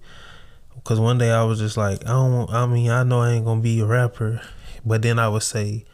because 0.75 1.01
one 1.01 1.17
day 1.17 1.31
i 1.31 1.43
was 1.43 1.61
just 1.61 1.79
like 1.79 2.05
i 2.05 2.11
don't 2.11 2.51
i 2.51 2.67
mean 2.67 2.91
i 2.91 3.03
know 3.03 3.21
i 3.21 3.31
ain't 3.31 3.47
gonna 3.47 3.63
be 3.63 3.81
a 3.81 3.87
rapper 3.87 4.43
but 4.85 5.01
then 5.01 5.19
i 5.19 5.29
would 5.29 5.43
say 5.43 5.87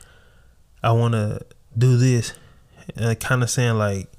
i 0.83 0.91
want 0.91 1.13
to 1.13 1.39
do 1.79 1.97
this 1.97 2.33
and 2.97 3.21
kind 3.21 3.45
of 3.45 3.51
saying 3.51 3.79
like 3.79 4.11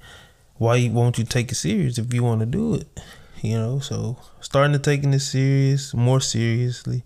why 0.58 0.88
won't 0.92 1.18
you 1.18 1.24
take 1.24 1.52
it 1.52 1.56
serious 1.56 1.98
if 1.98 2.12
you 2.12 2.22
want 2.22 2.40
to 2.40 2.46
do 2.46 2.74
it 2.74 3.00
you 3.42 3.54
know 3.54 3.78
so 3.78 4.16
starting 4.40 4.72
to 4.72 4.78
taking 4.78 5.12
it 5.12 5.20
serious 5.20 5.94
more 5.94 6.20
seriously 6.20 7.02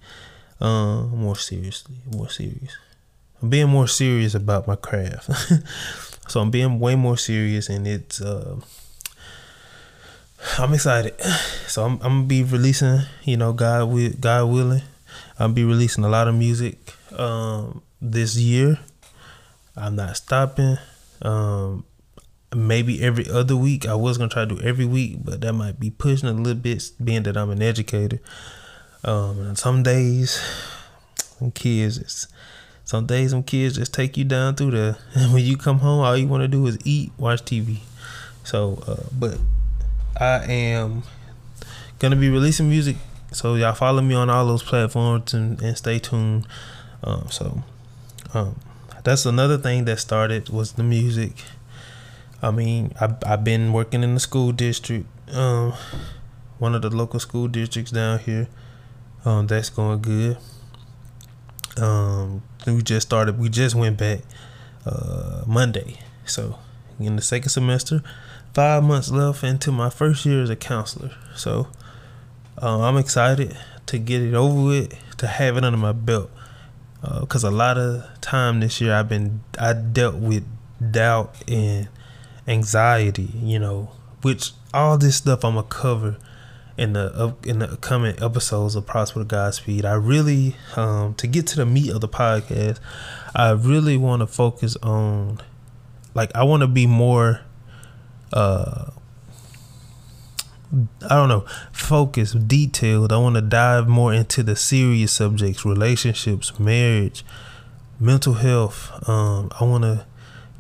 uh, 0.61 1.05
more 1.05 1.37
seriously, 1.37 1.97
more 2.15 2.29
serious. 2.29 2.77
I'm 3.41 3.49
being 3.49 3.69
more 3.69 3.89
serious 3.89 4.35
about 4.35 4.67
my 4.67 4.77
craft. 4.77 5.31
so 6.29 6.41
I'm 6.41 6.51
being 6.51 6.79
way 6.79 6.95
more 6.95 7.17
serious, 7.17 7.69
and 7.69 7.87
it's. 7.87 8.21
Uh, 8.21 8.61
I'm 10.59 10.73
excited. 10.75 11.21
So 11.67 11.85
I'm, 11.85 11.95
I'm 11.95 12.01
gonna 12.01 12.25
be 12.25 12.43
releasing, 12.43 13.01
you 13.25 13.37
know, 13.37 13.53
God 13.53 13.91
will, 13.91 14.11
God 14.19 14.51
willing, 14.51 14.83
I'll 15.39 15.53
be 15.53 15.65
releasing 15.65 16.05
a 16.05 16.09
lot 16.09 16.29
of 16.29 16.35
music 16.35 16.79
um, 17.17 17.83
this 18.01 18.37
year. 18.37 18.79
I'm 19.77 19.97
not 19.97 20.17
stopping. 20.17 20.79
Um, 21.23 21.85
maybe 22.55 23.03
every 23.03 23.29
other 23.29 23.57
week. 23.57 23.87
I 23.87 23.95
was 23.95 24.19
gonna 24.19 24.31
try 24.31 24.45
to 24.45 24.55
do 24.55 24.63
every 24.63 24.85
week, 24.85 25.19
but 25.25 25.41
that 25.41 25.53
might 25.53 25.79
be 25.79 25.91
pushing 25.91 26.29
a 26.29 26.33
little 26.33 26.55
bit, 26.55 26.91
being 27.03 27.23
that 27.25 27.37
I'm 27.37 27.51
an 27.51 27.63
educator. 27.63 28.21
Um, 29.05 29.41
and 29.41 29.59
some 29.59 29.83
days, 29.83 30.41
some 31.39 31.51
kids, 31.51 32.29
some 32.85 33.07
days 33.07 33.31
some 33.31 33.43
kids 33.43 33.77
just 33.77 33.95
take 33.95 34.17
you 34.17 34.25
down 34.25 34.57
through 34.57 34.73
the. 34.73 34.99
And 35.15 35.33
when 35.33 35.45
you 35.45 35.57
come 35.57 35.79
home, 35.79 36.01
all 36.01 36.17
you 36.17 36.27
want 36.27 36.43
to 36.43 36.49
do 36.49 36.67
is 36.67 36.79
eat, 36.85 37.13
watch 37.17 37.45
TV. 37.45 37.79
So, 38.45 38.83
uh, 38.87 39.09
but 39.17 39.39
I 40.19 40.45
am 40.45 41.03
gonna 41.99 42.17
be 42.17 42.29
releasing 42.29 42.69
music. 42.69 42.97
So 43.33 43.55
y'all 43.55 43.75
follow 43.75 44.03
me 44.03 44.15
on 44.15 44.29
all 44.29 44.47
those 44.47 44.63
platforms 44.63 45.35
and, 45.35 45.61
and 45.63 45.79
stay 45.79 46.01
tuned. 46.01 46.47
Um, 47.05 47.29
so, 47.31 47.63
um, 48.35 48.59
that's 49.05 49.25
another 49.25 49.57
thing 49.57 49.85
that 49.87 49.99
started 49.99 50.49
was 50.51 50.73
the 50.73 50.83
music. 50.83 51.33
I 52.43 52.51
mean, 52.51 52.93
I 53.01 53.15
I've 53.27 53.45
been 53.45 53.73
working 53.73 54.03
in 54.03 54.15
the 54.15 54.21
school 54.21 54.53
district, 54.53 55.07
um, 55.33 55.75
one 56.59 56.75
of 56.75 56.83
the 56.83 56.91
local 56.91 57.21
school 57.21 57.49
districts 57.49 57.91
down 57.91 58.19
here. 58.19 58.49
Um, 59.25 59.47
that's 59.47 59.69
going 59.69 60.01
good. 60.01 60.39
Um, 61.77 62.43
we 62.67 62.83
just 62.83 63.09
started. 63.09 63.39
We 63.39 63.49
just 63.49 63.75
went 63.75 63.99
back 63.99 64.21
uh, 64.87 65.43
Monday. 65.47 65.99
So 66.25 66.59
in 66.99 67.17
the 67.17 67.23
second 67.23 67.51
semester, 67.51 68.03
five 68.55 68.83
months 68.83 69.11
left 69.11 69.45
into 69.45 69.73
my 69.73 69.91
first 69.91 70.25
year 70.25 70.43
as 70.43 70.51
a 70.51 70.57
counselor. 70.57 71.11
So 71.35 71.69
uh, 72.61 72.81
I'm 72.81 72.97
excited 72.97 73.57
to 73.87 73.99
get 73.99 74.23
it 74.23 74.35
over 74.35 74.63
with, 74.63 75.17
to 75.19 75.27
have 75.27 75.57
it 75.57 75.65
under 75.65 75.79
my 75.79 75.93
belt. 75.93 76.31
Because 77.21 77.45
uh, 77.45 77.49
a 77.49 77.51
lot 77.51 77.79
of 77.79 78.05
time 78.21 78.61
this 78.61 78.81
year, 78.81 78.95
I've 78.95 79.09
been 79.09 79.41
I 79.59 79.73
dealt 79.73 80.17
with 80.17 80.45
doubt 80.91 81.35
and 81.49 81.89
anxiety. 82.47 83.31
You 83.35 83.59
know, 83.59 83.93
which 84.23 84.53
all 84.73 84.99
this 84.99 85.17
stuff 85.17 85.45
I'm 85.45 85.55
gonna 85.55 85.67
cover 85.67 86.17
in 86.77 86.95
the 86.95 87.35
in 87.45 87.59
the 87.59 87.77
coming 87.77 88.15
episodes 88.23 88.75
of 88.75 88.87
Prosper 88.87 89.25
Godspeed. 89.25 89.85
I 89.85 89.95
really 89.95 90.57
um, 90.77 91.15
to 91.15 91.27
get 91.27 91.47
to 91.49 91.57
the 91.57 91.67
meat 91.67 91.91
of 91.91 92.01
the 92.01 92.09
podcast, 92.09 92.79
I 93.35 93.51
really 93.51 93.97
want 93.97 94.21
to 94.21 94.27
focus 94.27 94.77
on 94.83 95.41
like 96.15 96.35
I 96.35 96.43
want 96.45 96.63
to 96.63 96.67
be 96.67 96.87
more 96.87 97.43
uh 98.33 98.91
I 100.73 101.17
don't 101.17 101.29
know, 101.29 101.45
focused, 101.73 102.47
detailed. 102.47 103.13
I 103.13 103.19
want 103.19 103.35
to 103.35 103.41
dive 103.41 103.89
more 103.89 104.15
into 104.15 104.45
the 104.45 104.55
serious 104.55 105.11
subjects, 105.13 105.65
relationships, 105.65 106.61
marriage, 106.61 107.25
mental 107.99 108.35
health. 108.35 108.93
Um, 109.09 109.51
I 109.61 109.65
want 109.65 109.83
to 109.83 110.07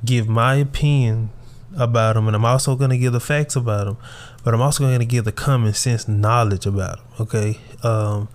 give 0.04 0.28
my 0.28 0.56
opinion 0.56 1.30
about 1.76 2.14
them, 2.14 2.26
and 2.26 2.36
I'm 2.36 2.44
also 2.44 2.76
gonna 2.76 2.98
give 2.98 3.12
the 3.12 3.20
facts 3.20 3.56
about 3.56 3.86
them, 3.86 3.96
but 4.44 4.54
I'm 4.54 4.60
also 4.60 4.84
gonna 4.84 5.04
give 5.04 5.24
the 5.24 5.32
common 5.32 5.74
sense 5.74 6.08
knowledge 6.08 6.66
about 6.66 6.96
them. 6.96 7.06
Okay. 7.20 7.58
Um, 7.82 8.28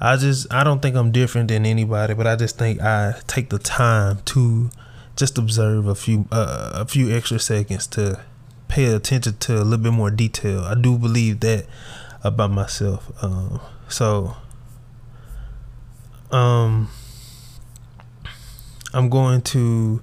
I 0.00 0.16
just 0.16 0.52
I 0.52 0.64
don't 0.64 0.80
think 0.80 0.96
I'm 0.96 1.12
different 1.12 1.48
than 1.48 1.66
anybody, 1.66 2.14
but 2.14 2.26
I 2.26 2.36
just 2.36 2.56
think 2.58 2.80
I 2.80 3.14
take 3.26 3.50
the 3.50 3.58
time 3.58 4.20
to 4.26 4.70
just 5.16 5.36
observe 5.36 5.86
a 5.86 5.94
few 5.94 6.26
uh, 6.32 6.70
a 6.74 6.86
few 6.86 7.14
extra 7.14 7.38
seconds 7.38 7.86
to 7.88 8.20
pay 8.68 8.86
attention 8.86 9.36
to 9.38 9.56
a 9.56 9.64
little 9.64 9.78
bit 9.78 9.92
more 9.92 10.10
detail. 10.10 10.60
I 10.60 10.74
do 10.74 10.96
believe 10.96 11.40
that 11.40 11.66
about 12.22 12.50
myself. 12.50 13.10
Um, 13.22 13.60
so 13.88 14.36
um 16.30 16.88
I'm 18.92 19.08
going 19.08 19.42
to 19.42 20.00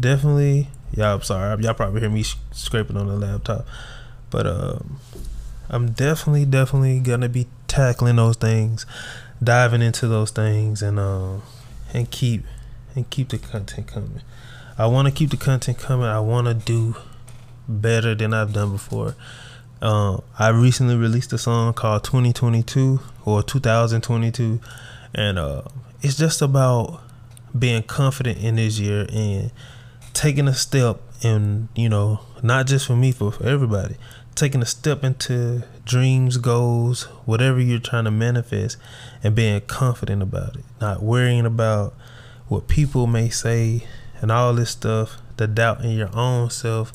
definitely. 0.00 0.68
Y'all 0.96 1.16
I'm 1.16 1.22
sorry. 1.22 1.62
Y'all 1.62 1.74
probably 1.74 2.00
hear 2.00 2.10
me 2.10 2.24
scraping 2.52 2.96
on 2.96 3.06
the 3.06 3.16
laptop. 3.16 3.66
But 4.30 4.46
um 4.46 4.98
I'm 5.68 5.92
definitely 5.92 6.46
definitely 6.46 6.98
gonna 7.00 7.28
be 7.28 7.46
tackling 7.68 8.16
those 8.16 8.36
things 8.36 8.86
diving 9.42 9.80
into 9.80 10.06
those 10.06 10.30
things 10.30 10.82
and 10.82 10.98
um 10.98 11.42
and 11.92 12.10
keep 12.10 12.44
and 12.94 13.08
keep 13.10 13.28
the 13.30 13.38
content 13.38 13.86
coming. 13.86 14.22
I 14.78 14.86
want 14.86 15.06
to 15.08 15.12
keep 15.12 15.30
the 15.30 15.36
content 15.36 15.78
coming. 15.78 16.06
I 16.06 16.20
want 16.20 16.46
to 16.46 16.54
do 16.54 16.96
better 17.68 18.14
than 18.14 18.34
I've 18.34 18.52
done 18.52 18.72
before. 18.72 19.14
Um, 19.82 20.22
I 20.38 20.48
recently 20.48 20.96
released 20.96 21.32
a 21.32 21.38
song 21.38 21.72
called 21.72 22.04
2022 22.04 23.00
or 23.24 23.42
2022 23.42 24.60
and 25.14 25.38
uh, 25.38 25.62
it's 26.02 26.16
just 26.16 26.42
about 26.42 27.02
being 27.58 27.82
confident 27.82 28.38
in 28.38 28.56
this 28.56 28.78
year 28.78 29.06
and 29.12 29.50
taking 30.12 30.48
a 30.48 30.54
step 30.54 31.00
and 31.22 31.68
you 31.74 31.88
know 31.88 32.20
not 32.42 32.66
just 32.66 32.86
for 32.86 32.96
me 32.96 33.12
for, 33.12 33.30
for 33.30 33.46
everybody 33.46 33.96
taking 34.34 34.62
a 34.62 34.66
step 34.66 35.04
into 35.04 35.62
dreams 35.84 36.36
goals 36.36 37.04
whatever 37.24 37.60
you're 37.60 37.78
trying 37.78 38.04
to 38.04 38.10
manifest 38.10 38.76
and 39.22 39.34
being 39.34 39.60
confident 39.62 40.22
about 40.22 40.56
it 40.56 40.64
not 40.80 41.02
worrying 41.02 41.46
about 41.46 41.94
what 42.48 42.68
people 42.68 43.06
may 43.06 43.28
say 43.28 43.84
and 44.20 44.30
all 44.30 44.54
this 44.54 44.70
stuff 44.70 45.18
the 45.36 45.46
doubt 45.46 45.82
in 45.84 45.90
your 45.90 46.14
own 46.16 46.48
self 46.50 46.92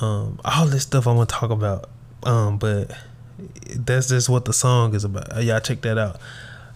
um, 0.00 0.40
all 0.44 0.66
this 0.66 0.82
stuff 0.82 1.06
i'm 1.06 1.16
gonna 1.16 1.26
talk 1.26 1.50
about 1.50 1.88
um, 2.24 2.58
but 2.58 2.90
that's 3.74 4.08
just 4.08 4.28
what 4.28 4.44
the 4.44 4.52
song 4.52 4.94
is 4.94 5.04
about. 5.04 5.42
Y'all 5.42 5.60
check 5.60 5.80
that 5.82 5.98
out 5.98 6.20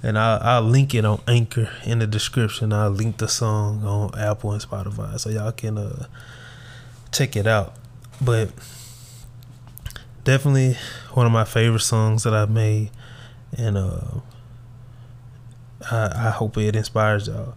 and 0.03 0.19
I'll, 0.19 0.41
I'll 0.43 0.63
link 0.63 0.95
it 0.95 1.05
on 1.05 1.21
Anchor 1.27 1.71
in 1.85 1.99
the 1.99 2.07
description. 2.07 2.73
I'll 2.73 2.91
link 2.91 3.19
the 3.19 3.29
song 3.29 3.85
on 3.85 4.19
Apple 4.19 4.53
and 4.53 4.63
Spotify 4.63 5.19
so 5.19 5.31
y'all 5.31 5.53
can 5.53 5.79
uh, 5.79 6.07
check 7.13 7.37
it 7.37 7.47
out. 7.47 7.75
But 8.21 8.51
definitely 10.25 10.77
one 11.15 11.27
of 11.27 11.33
my 11.33 11.45
favorite 11.45 11.81
songs 11.81 12.25
that 12.25 12.35
I've 12.35 12.51
made, 12.51 12.91
and 13.57 13.79
uh, 13.79 14.21
I, 15.91 16.29
I 16.29 16.31
hope 16.31 16.59
it 16.59 16.77
inspires 16.77 17.29
y'all. 17.29 17.55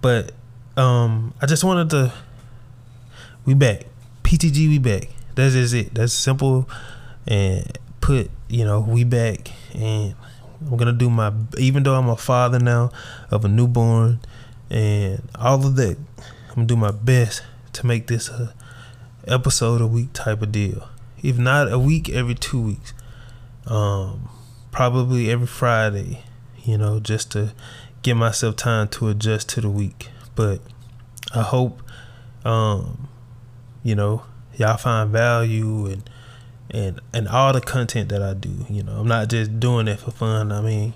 But 0.00 0.32
um, 0.76 1.34
I 1.40 1.46
just 1.46 1.64
wanted 1.64 1.90
to. 1.90 2.12
We 3.44 3.54
back, 3.54 3.86
PTG. 4.22 4.68
We 4.68 4.78
back. 4.78 5.08
That's 5.34 5.54
just 5.54 5.74
it. 5.74 5.94
That's 5.94 6.12
simple, 6.12 6.68
and 7.26 7.78
put 8.00 8.30
you 8.48 8.64
know 8.64 8.80
we 8.80 9.02
back 9.04 9.50
and 9.74 10.14
I'm 10.60 10.76
gonna 10.76 10.92
do 10.92 11.10
my 11.10 11.32
even 11.58 11.82
though 11.82 11.94
I'm 11.94 12.08
a 12.08 12.16
father 12.16 12.58
now 12.58 12.90
of 13.30 13.44
a 13.44 13.48
newborn 13.48 14.20
and 14.70 15.22
all 15.38 15.64
of 15.66 15.76
that, 15.76 15.96
I'm 16.50 16.54
gonna 16.54 16.66
do 16.66 16.76
my 16.76 16.90
best 16.90 17.42
to 17.74 17.86
make 17.86 18.06
this 18.06 18.28
a 18.28 18.54
episode 19.26 19.80
a 19.80 19.86
week 19.86 20.12
type 20.12 20.42
of 20.42 20.52
deal. 20.52 20.88
If 21.22 21.38
not 21.38 21.72
a 21.72 21.78
week, 21.78 22.08
every 22.08 22.34
two 22.34 22.60
weeks. 22.60 22.94
Um, 23.66 24.28
probably 24.70 25.30
every 25.30 25.46
Friday, 25.46 26.22
you 26.62 26.78
know, 26.78 27.00
just 27.00 27.32
to 27.32 27.52
give 28.02 28.16
myself 28.16 28.54
time 28.56 28.86
to 28.88 29.08
adjust 29.08 29.48
to 29.50 29.60
the 29.60 29.70
week. 29.70 30.10
But 30.36 30.60
I 31.34 31.42
hope 31.42 31.82
um, 32.46 33.08
you 33.82 33.96
know, 33.96 34.22
y'all 34.56 34.76
find 34.76 35.10
value 35.10 35.86
and 35.86 36.08
and 36.76 37.00
and 37.14 37.26
all 37.26 37.52
the 37.54 37.60
content 37.60 38.10
that 38.10 38.22
I 38.22 38.34
do. 38.34 38.66
You 38.68 38.82
know, 38.82 38.92
I'm 39.00 39.08
not 39.08 39.28
just 39.28 39.58
doing 39.58 39.88
it 39.88 39.98
for 39.98 40.10
fun. 40.10 40.52
I 40.52 40.60
mean, 40.60 40.94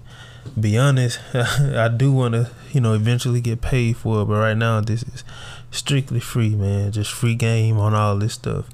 be 0.58 0.76
honest, 0.76 1.18
I 1.34 1.88
do 1.88 2.12
want 2.12 2.34
to, 2.34 2.50
you 2.72 2.80
know, 2.80 2.92
eventually 2.92 3.40
get 3.40 3.62
paid 3.62 3.96
for 3.96 4.22
it, 4.22 4.26
but 4.26 4.34
right 4.34 4.56
now 4.56 4.80
this 4.80 5.02
is 5.02 5.24
strictly 5.70 6.20
free, 6.20 6.54
man. 6.54 6.92
Just 6.92 7.10
free 7.10 7.34
game 7.34 7.78
on 7.78 7.94
all 7.94 8.16
this 8.16 8.34
stuff. 8.34 8.68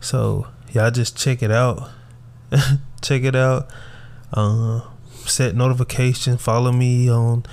So 0.00 0.46
y'all 0.72 0.92
just 0.92 1.16
check 1.16 1.42
it 1.42 1.50
out. 1.50 1.90
check 3.02 3.24
it 3.24 3.34
out. 3.34 3.68
Uh, 4.32 4.82
set 5.26 5.56
notification. 5.56 6.38
Follow 6.38 6.70
me 6.70 7.10
on 7.10 7.44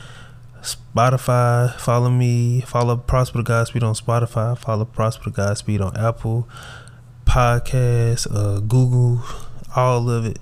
Spotify. 0.62 1.76
Follow 1.80 2.12
me. 2.12 2.62
Follow 2.62 2.96
Prosper 2.96 3.42
Godspeed 3.42 3.84
on 3.84 3.96
Spotify. 3.96 4.56
Follow 4.56 4.86
Prosper 4.86 5.32
Godspeed 5.32 5.82
on 5.82 5.98
Apple 5.98 6.48
podcast, 7.30 8.28
uh, 8.36 8.60
Google, 8.60 9.22
all 9.76 10.10
of 10.10 10.26
it, 10.26 10.40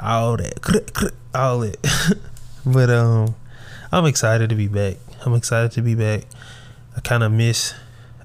all 0.00 0.36
that, 0.36 1.12
all 1.32 1.62
it. 1.62 1.78
but 2.66 2.90
um, 2.90 3.36
I'm 3.92 4.04
excited 4.04 4.50
to 4.50 4.56
be 4.56 4.66
back. 4.66 4.96
I'm 5.24 5.34
excited 5.34 5.70
to 5.72 5.80
be 5.80 5.94
back. 5.94 6.24
I 6.96 7.00
kind 7.00 7.22
of 7.22 7.30
miss, 7.30 7.72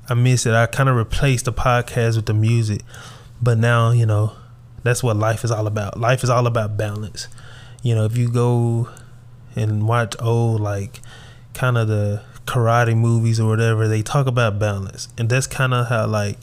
I 0.10 0.16
miss 0.16 0.48
it. 0.48 0.56
I 0.56 0.66
kind 0.66 0.90
of 0.90 0.96
replaced 0.96 1.46
the 1.46 1.54
podcast 1.54 2.16
with 2.16 2.26
the 2.26 2.34
music, 2.34 2.82
but 3.40 3.60
now 3.60 3.92
you 3.92 4.08
know 4.08 4.34
that's 4.82 5.04
what 5.04 5.16
life 5.16 5.44
is 5.44 5.52
all 5.52 5.68
about. 5.68 6.00
Life 6.00 6.24
is 6.24 6.32
all 6.32 6.48
about 6.48 6.76
balance. 6.76 7.28
You 7.84 7.94
know, 7.94 8.06
if 8.06 8.18
you 8.18 8.28
go 8.28 8.90
and 9.56 9.88
watch 9.88 10.16
old 10.20 10.62
like 10.62 11.00
kind 11.54 11.78
of 11.78 11.88
the 11.88 12.24
karate 12.48 12.98
movies 12.98 13.40
or 13.40 13.48
whatever, 13.48 13.88
they 13.88 14.02
talk 14.02 14.26
about 14.26 14.58
balance, 14.58 15.10
and 15.16 15.30
that's 15.30 15.46
kind 15.46 15.76
of 15.76 15.90
how 15.90 16.08
like 16.08 16.40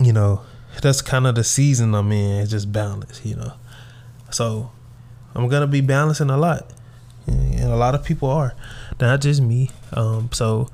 you 0.00 0.12
know, 0.12 0.42
that's 0.82 1.02
kind 1.02 1.26
of 1.26 1.34
the 1.34 1.44
season 1.44 1.94
I'm 1.94 2.12
in. 2.12 2.42
It's 2.42 2.50
just 2.50 2.72
balance, 2.72 3.20
you 3.24 3.36
know. 3.36 3.52
So 4.30 4.70
I'm 5.34 5.48
gonna 5.48 5.66
be 5.66 5.80
balancing 5.80 6.30
a 6.30 6.36
lot, 6.36 6.70
and 7.26 7.60
a 7.60 7.76
lot 7.76 7.94
of 7.94 8.04
people 8.04 8.30
are, 8.30 8.54
not 9.00 9.20
just 9.20 9.40
me. 9.40 9.70
Um, 9.92 10.30
so 10.32 10.68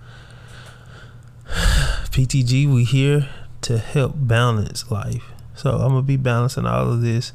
PTG, 1.46 2.72
we 2.72 2.84
here 2.84 3.28
to 3.62 3.78
help 3.78 4.14
balance 4.16 4.90
life. 4.90 5.24
So 5.54 5.70
I'm 5.70 5.90
gonna 5.90 6.02
be 6.02 6.16
balancing 6.16 6.66
all 6.66 6.90
of 6.92 7.02
this. 7.02 7.32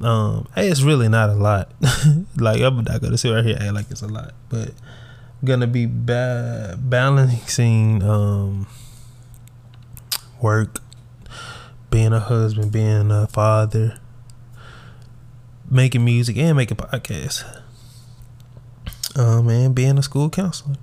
Um, 0.00 0.48
hey, 0.56 0.68
it's 0.68 0.82
really 0.82 1.08
not 1.08 1.30
a 1.30 1.34
lot. 1.34 1.70
like 2.36 2.60
I'm 2.60 2.82
not 2.82 3.00
gonna 3.00 3.16
sit 3.18 3.30
right 3.30 3.44
here 3.44 3.56
act 3.60 3.72
like 3.72 3.90
it's 3.90 4.02
a 4.02 4.08
lot, 4.08 4.34
but 4.48 4.68
I'm 4.68 5.46
gonna 5.46 5.68
be 5.68 5.86
ba- 5.86 6.76
balancing 6.80 8.02
um, 8.02 8.66
work 10.40 10.78
being 11.92 12.14
a 12.14 12.20
husband, 12.20 12.72
being 12.72 13.10
a 13.12 13.26
father, 13.28 13.98
making 15.70 16.04
music, 16.04 16.38
and 16.38 16.56
making 16.56 16.78
podcasts. 16.78 17.44
Um, 19.14 19.46
and 19.50 19.74
being 19.74 19.98
a 19.98 20.02
school 20.02 20.30
counselor. 20.30 20.76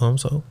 Um, 0.00 0.18
so. 0.18 0.44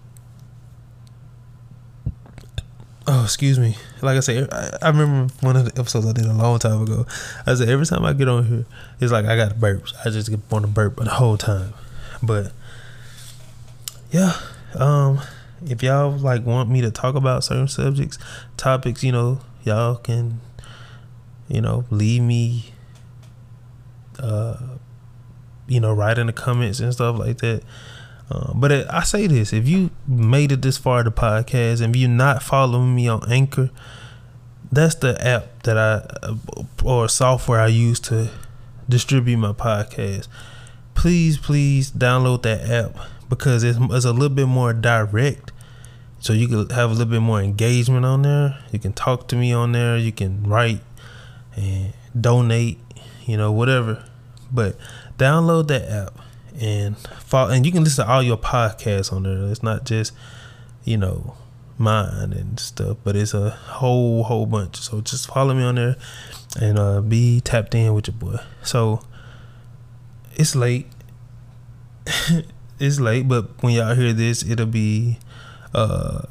Oh, 3.06 3.24
excuse 3.24 3.60
me. 3.60 3.76
Like 4.02 4.18
I 4.18 4.22
said, 4.22 4.52
I, 4.52 4.78
I, 4.82 4.90
remember 4.90 5.32
one 5.42 5.56
of 5.56 5.66
the 5.66 5.80
episodes 5.80 6.08
I 6.08 6.14
did 6.14 6.26
a 6.26 6.34
long 6.34 6.58
time 6.58 6.82
ago. 6.82 7.06
I 7.46 7.54
said 7.54 7.70
every 7.70 7.86
time 7.86 8.04
I 8.06 8.14
get 8.14 8.28
on 8.28 8.48
here, 8.48 8.66
it's 9.00 9.12
like 9.12 9.26
I 9.26 9.36
got 9.36 9.58
burps. 9.58 9.94
I 10.04 10.10
just 10.10 10.32
get 10.32 10.40
want 10.50 10.66
to 10.66 10.72
burp 10.72 10.96
the 10.96 11.10
whole 11.12 11.38
time. 11.38 11.74
But 12.24 12.54
yeah, 14.10 14.34
um, 14.76 15.20
if 15.66 15.84
y'all 15.84 16.12
like 16.12 16.46
want 16.46 16.70
me 16.70 16.82
to 16.82 16.92
talk 16.92 17.16
about 17.16 17.44
certain 17.44 17.68
subjects, 17.68 18.18
topics, 18.58 19.04
you 19.04 19.12
know, 19.12 19.40
y'all 19.64 19.96
can, 19.96 20.42
you 21.48 21.62
know, 21.62 21.86
leave 21.90 22.22
me, 22.22 22.74
uh, 24.20 24.58
you 25.68 25.80
know, 25.80 25.94
write 25.94 26.18
in 26.18 26.28
the 26.28 26.34
comments 26.34 26.80
and 26.80 26.94
stuff 26.94 27.18
like 27.18 27.38
that. 27.40 27.64
Uh, 28.30 28.54
but 28.54 28.72
it, 28.72 28.88
I 28.90 29.04
say 29.04 29.28
this: 29.28 29.54
if 29.54 29.68
you 29.68 29.92
made 30.08 30.52
it 30.52 30.62
this 30.62 30.78
far 30.78 31.04
the 31.04 31.12
podcast, 31.12 31.82
and 31.82 31.96
you're 31.96 32.10
not 32.10 32.42
following 32.42 32.96
me 32.96 33.08
on 33.08 33.30
Anchor, 33.32 33.70
that's 34.72 34.96
the 34.96 35.22
app 35.26 35.64
that 35.64 35.78
I 35.78 36.06
uh, 36.26 36.36
or 36.84 37.08
software 37.08 37.60
I 37.60 37.68
use 37.68 38.00
to 38.02 38.30
distribute 38.90 39.38
my 39.38 39.54
podcast. 39.54 40.28
Please, 40.96 41.38
please 41.38 41.92
download 41.92 42.44
that 42.44 42.70
app 42.70 42.96
because 43.30 43.64
it's, 43.64 43.80
it's 43.82 44.06
a 44.06 44.12
little 44.12 44.30
bit 44.30 44.48
more 44.48 44.74
direct 44.74 45.52
so 46.24 46.32
you 46.32 46.48
can 46.48 46.70
have 46.70 46.90
a 46.90 46.94
little 46.94 47.12
bit 47.12 47.20
more 47.20 47.42
engagement 47.42 48.06
on 48.06 48.22
there. 48.22 48.58
You 48.72 48.80
can 48.80 48.94
talk 48.94 49.28
to 49.28 49.36
me 49.36 49.52
on 49.52 49.74
there. 49.74 49.98
You 49.98 50.14
can 50.14 50.44
write 50.44 50.80
and 51.56 51.94
donate, 52.20 52.80
you 53.26 53.36
know, 53.36 53.52
whatever. 53.52 54.06
But 54.50 54.78
download 55.18 55.68
that 55.68 55.90
app 55.90 56.18
and 56.60 56.98
follow, 56.98 57.52
and 57.52 57.66
you 57.66 57.74
can 57.74 57.84
listen 57.84 58.06
to 58.06 58.12
all 58.12 58.24
your 58.24 58.38
podcasts 58.38 59.12
on 59.12 59.24
there. 59.24 59.52
It's 59.52 59.62
not 59.62 59.84
just 59.84 60.14
you 60.86 60.98
know, 60.98 61.36
mine 61.78 62.34
and 62.34 62.60
stuff. 62.60 62.98
But 63.04 63.16
it's 63.16 63.34
a 63.34 63.52
whole 63.52 64.24
whole 64.24 64.46
bunch. 64.46 64.78
So 64.78 65.02
just 65.02 65.28
follow 65.28 65.54
me 65.54 65.64
on 65.64 65.76
there 65.76 65.96
and 66.60 66.78
uh, 66.80 67.02
be 67.02 67.42
tapped 67.42 67.76
in 67.76 67.94
with 67.94 68.08
your 68.08 68.16
boy. 68.16 68.38
So 68.62 69.02
it's 70.36 70.56
late. 70.56 70.88
it's 72.80 73.00
late, 73.00 73.28
but 73.28 73.62
when 73.62 73.74
y'all 73.74 73.96
hear 73.96 74.14
this, 74.14 74.44
it'll 74.44 74.66
be 74.66 75.20
uh 75.74 76.22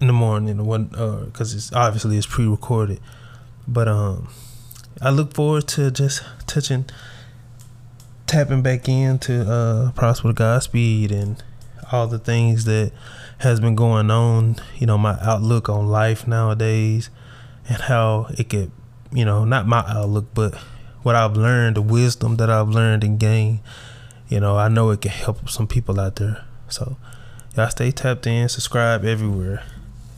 in 0.00 0.08
the 0.08 0.12
morning 0.12 0.58
uh 0.60 1.24
because 1.26 1.54
it's 1.54 1.72
obviously 1.72 2.16
it's 2.16 2.26
pre-recorded. 2.26 3.00
But 3.66 3.88
um 3.88 4.28
i 5.00 5.10
look 5.10 5.32
forward 5.34 5.66
to 5.66 5.90
just 5.90 6.22
touching 6.46 6.84
tapping 8.26 8.62
back 8.62 8.88
into 8.88 9.42
uh 9.50 9.90
prosper 9.92 10.32
godspeed 10.32 11.10
and 11.10 11.42
all 11.90 12.06
the 12.06 12.18
things 12.18 12.64
that 12.64 12.92
has 13.38 13.58
been 13.60 13.74
going 13.74 14.10
on 14.10 14.56
you 14.76 14.86
know 14.86 14.98
my 14.98 15.18
outlook 15.20 15.68
on 15.68 15.88
life 15.88 16.26
nowadays 16.26 17.10
and 17.68 17.78
how 17.82 18.26
it 18.38 18.48
could 18.48 18.70
you 19.12 19.24
know 19.24 19.44
not 19.44 19.66
my 19.66 19.84
outlook 19.88 20.26
but 20.34 20.54
what 21.02 21.14
i've 21.14 21.36
learned 21.36 21.76
the 21.76 21.82
wisdom 21.82 22.36
that 22.36 22.48
i've 22.50 22.68
learned 22.68 23.02
and 23.04 23.18
gained. 23.18 23.60
You 24.28 24.40
know 24.40 24.56
i 24.56 24.68
know 24.68 24.90
it 24.90 25.00
can 25.00 25.10
help 25.10 25.48
some 25.50 25.66
people 25.66 26.00
out 26.00 26.16
there. 26.16 26.44
So 26.68 26.96
Y'all 27.54 27.68
stay 27.68 27.90
tapped 27.90 28.26
in, 28.26 28.48
subscribe 28.48 29.04
everywhere. 29.04 29.62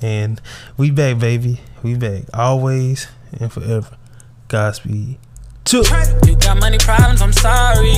And 0.01 0.41
we 0.77 0.93
back, 0.93 1.19
baby. 1.19 1.61
We 1.83 1.97
back. 1.97 2.25
Always 2.33 3.09
and 3.41 3.53
forever. 3.53 3.97
Godspeed. 4.47 5.19
Two. 5.65 5.83
You 6.27 6.37
got 6.37 6.61
money 6.61 6.79
problems, 6.79 7.21
I'm 7.21 7.33
sorry. 7.33 7.91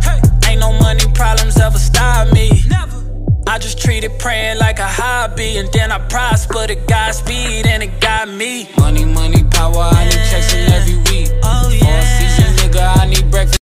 Hey. 0.00 0.20
Ain't 0.46 0.60
no 0.60 0.72
money 0.78 1.04
problems 1.12 1.58
ever 1.58 1.78
stop 1.78 2.32
me. 2.32 2.62
Never. 2.66 3.04
I 3.46 3.58
just 3.58 3.78
treated 3.78 4.18
praying 4.18 4.58
like 4.58 4.78
a 4.78 4.86
hobby, 4.88 5.58
and 5.58 5.70
then 5.72 5.92
I 5.92 5.98
prospered 6.08 6.70
at 6.70 6.86
Godspeed, 6.86 7.66
and 7.66 7.82
it 7.82 8.00
got 8.00 8.28
me. 8.28 8.70
Money, 8.78 9.04
money, 9.04 9.44
power, 9.50 9.90
I 9.92 10.04
need 10.04 10.12
checks 10.30 10.54
every 10.54 10.96
week. 11.10 11.30
Oh, 11.42 11.70
yeah. 11.70 12.36
Season, 12.36 12.54
nigga, 12.56 12.96
I 12.96 13.06
need 13.06 13.30
breakfast. 13.30 13.58